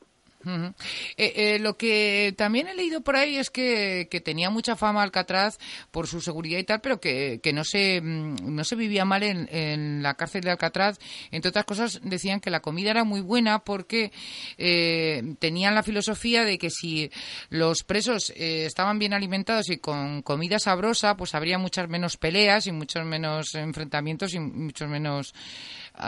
[0.48, 0.74] Ujú.
[1.18, 5.58] Eh, eh, lo que también he leído por ahí es que, tenía mucha fama Alcatraz
[5.92, 9.50] por su seguridad y tal, pero que, no se mm, no se vivía mal en,
[9.52, 11.00] en la cárcel de Alcatraz.
[11.32, 14.12] Entre otras cosas decían que la comida era muy buena porque
[14.58, 17.12] eh, tenían la filosofía de que si
[17.50, 22.68] los presos eh, estaban bien alimentados y con comida sabrosa, pues habría muchas menos peleas
[22.68, 25.34] y muchos menos enfrentamientos y muchos menos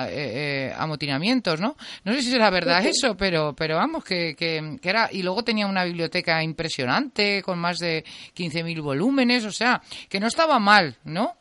[0.07, 1.75] eh, eh, amotinamientos, ¿no?
[2.03, 5.09] No sé si será verdad eso, pero, pero vamos, que, que, que era...
[5.11, 8.03] Y luego tenía una biblioteca impresionante con más de
[8.35, 11.33] 15.000 volúmenes, o sea, que no estaba mal, ¿no?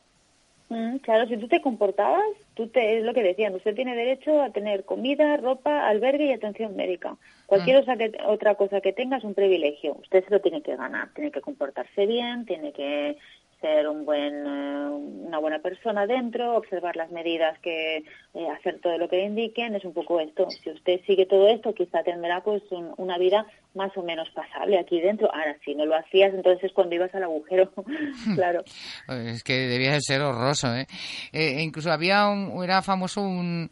[0.71, 2.23] Mm, claro, si tú te comportabas,
[2.53, 6.33] tú te, es lo que decían, usted tiene derecho a tener comida, ropa, albergue y
[6.33, 7.17] atención médica.
[7.47, 9.95] Cualquier osa que- otra cosa que tenga es un privilegio.
[10.03, 13.17] Usted se lo tiene que ganar, tiene que comportarse bien, tiene que
[13.61, 14.89] ser un buen, eh,
[15.27, 17.97] una buena persona dentro, observar las medidas que
[18.35, 20.49] eh, hacer todo lo que le indiquen, es un poco esto.
[20.63, 24.79] Si usted sigue todo esto, quizá tendrá pues un- una vida más o menos pasable
[24.79, 25.29] aquí dentro.
[25.33, 27.73] Ahora, si no lo hacías, entonces es cuando ibas al agujero,
[28.37, 28.63] claro.
[29.09, 30.87] Es que debía de ser horroroso, ¿eh?
[31.33, 33.71] Eh, incluso había un, era famoso un,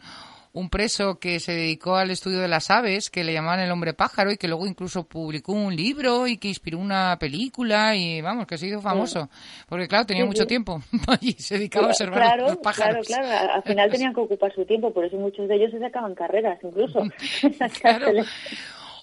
[0.56, 3.92] un preso que se dedicó al estudio de las aves, que le llamaban el hombre
[3.92, 8.46] pájaro y que luego incluso publicó un libro y que inspiró una película y vamos,
[8.46, 9.28] que se hizo famoso.
[9.68, 10.48] Porque claro, tenía Sí, mucho sí.
[10.48, 10.80] tiempo
[11.20, 13.06] y se dedicaba a observar claro, los pájaros.
[13.06, 13.52] Claro, claro.
[13.52, 16.58] Al final tenían que ocupar su tiempo, por eso muchos de ellos se sacaban carreras,
[16.62, 17.00] incluso.
[17.80, 18.06] Claro.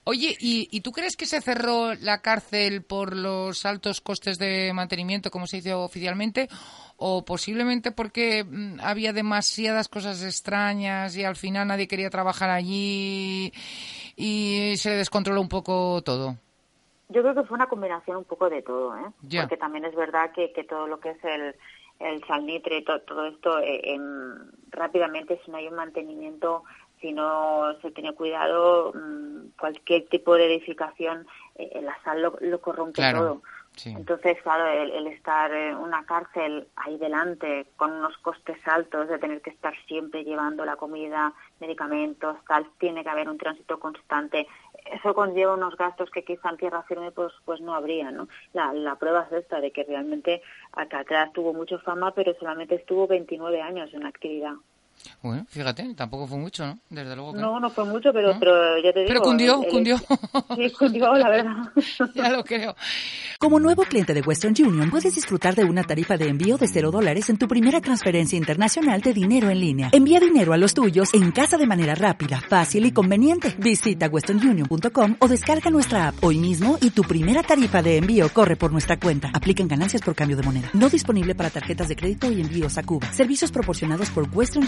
[0.05, 4.73] Oye, ¿y, ¿y tú crees que se cerró la cárcel por los altos costes de
[4.73, 6.49] mantenimiento, como se dice oficialmente,
[7.05, 13.51] o posiblemente porque mm, había demasiadas cosas extrañas y al final nadie quería trabajar allí
[14.15, 16.37] y se descontroló un poco todo?
[17.09, 19.11] Yo creo que fue una combinación un poco de todo, ¿eh?
[19.41, 21.55] Porque también es verdad que, que todo lo que es el,
[21.99, 26.63] el salnitre, to- todo esto, eh, em, rápidamente si no hay un mantenimiento,
[27.01, 32.61] si no se tiene cuidado, mm, cualquier tipo de edificación, eh, la sal lo, lo
[32.61, 33.41] corrompe Claro, todo.
[33.85, 39.41] Entonces, claro, el, estar en una cárcel ahí delante con unos costes altos de tener
[39.41, 44.47] que estar siempre llevando la comida, medicamentos, tal, tiene que haber un tránsito constante.
[44.91, 48.27] Eso conlleva unos gastos que quizá en tierra firme pues pues no habría, ¿no?
[48.53, 50.41] La, la prueba es esta de que realmente
[50.73, 54.53] Alcatraz tuvo mucho fama, pero solamente estuvo 29 años en actividad.
[55.21, 56.79] Bueno, fíjate, tampoco fue mucho, ¿no?
[56.89, 58.39] Desde luego que No, no fue mucho, pero, ¿No?
[58.39, 59.07] pero ya te digo.
[59.09, 59.97] Pero cundió, el- el- cundió.
[59.97, 61.53] Sí, cundió, la verdad.
[62.15, 62.75] ya lo creo.
[63.39, 66.91] Como nuevo cliente de Western Union, puedes disfrutar de una tarifa de envío de 0
[66.91, 69.89] dólares en tu primera transferencia internacional de dinero en línea.
[69.91, 73.55] Envía dinero a los tuyos en casa de manera rápida, fácil y conveniente.
[73.59, 78.55] Visita westernunion.com o descarga nuestra app hoy mismo y tu primera tarifa de envío corre
[78.55, 79.29] por nuestra cuenta.
[79.33, 80.69] Aplican ganancias por cambio de moneda.
[80.73, 83.11] No disponible para tarjetas de crédito y envíos a Cuba.
[83.13, 84.67] Servicios proporcionados por Western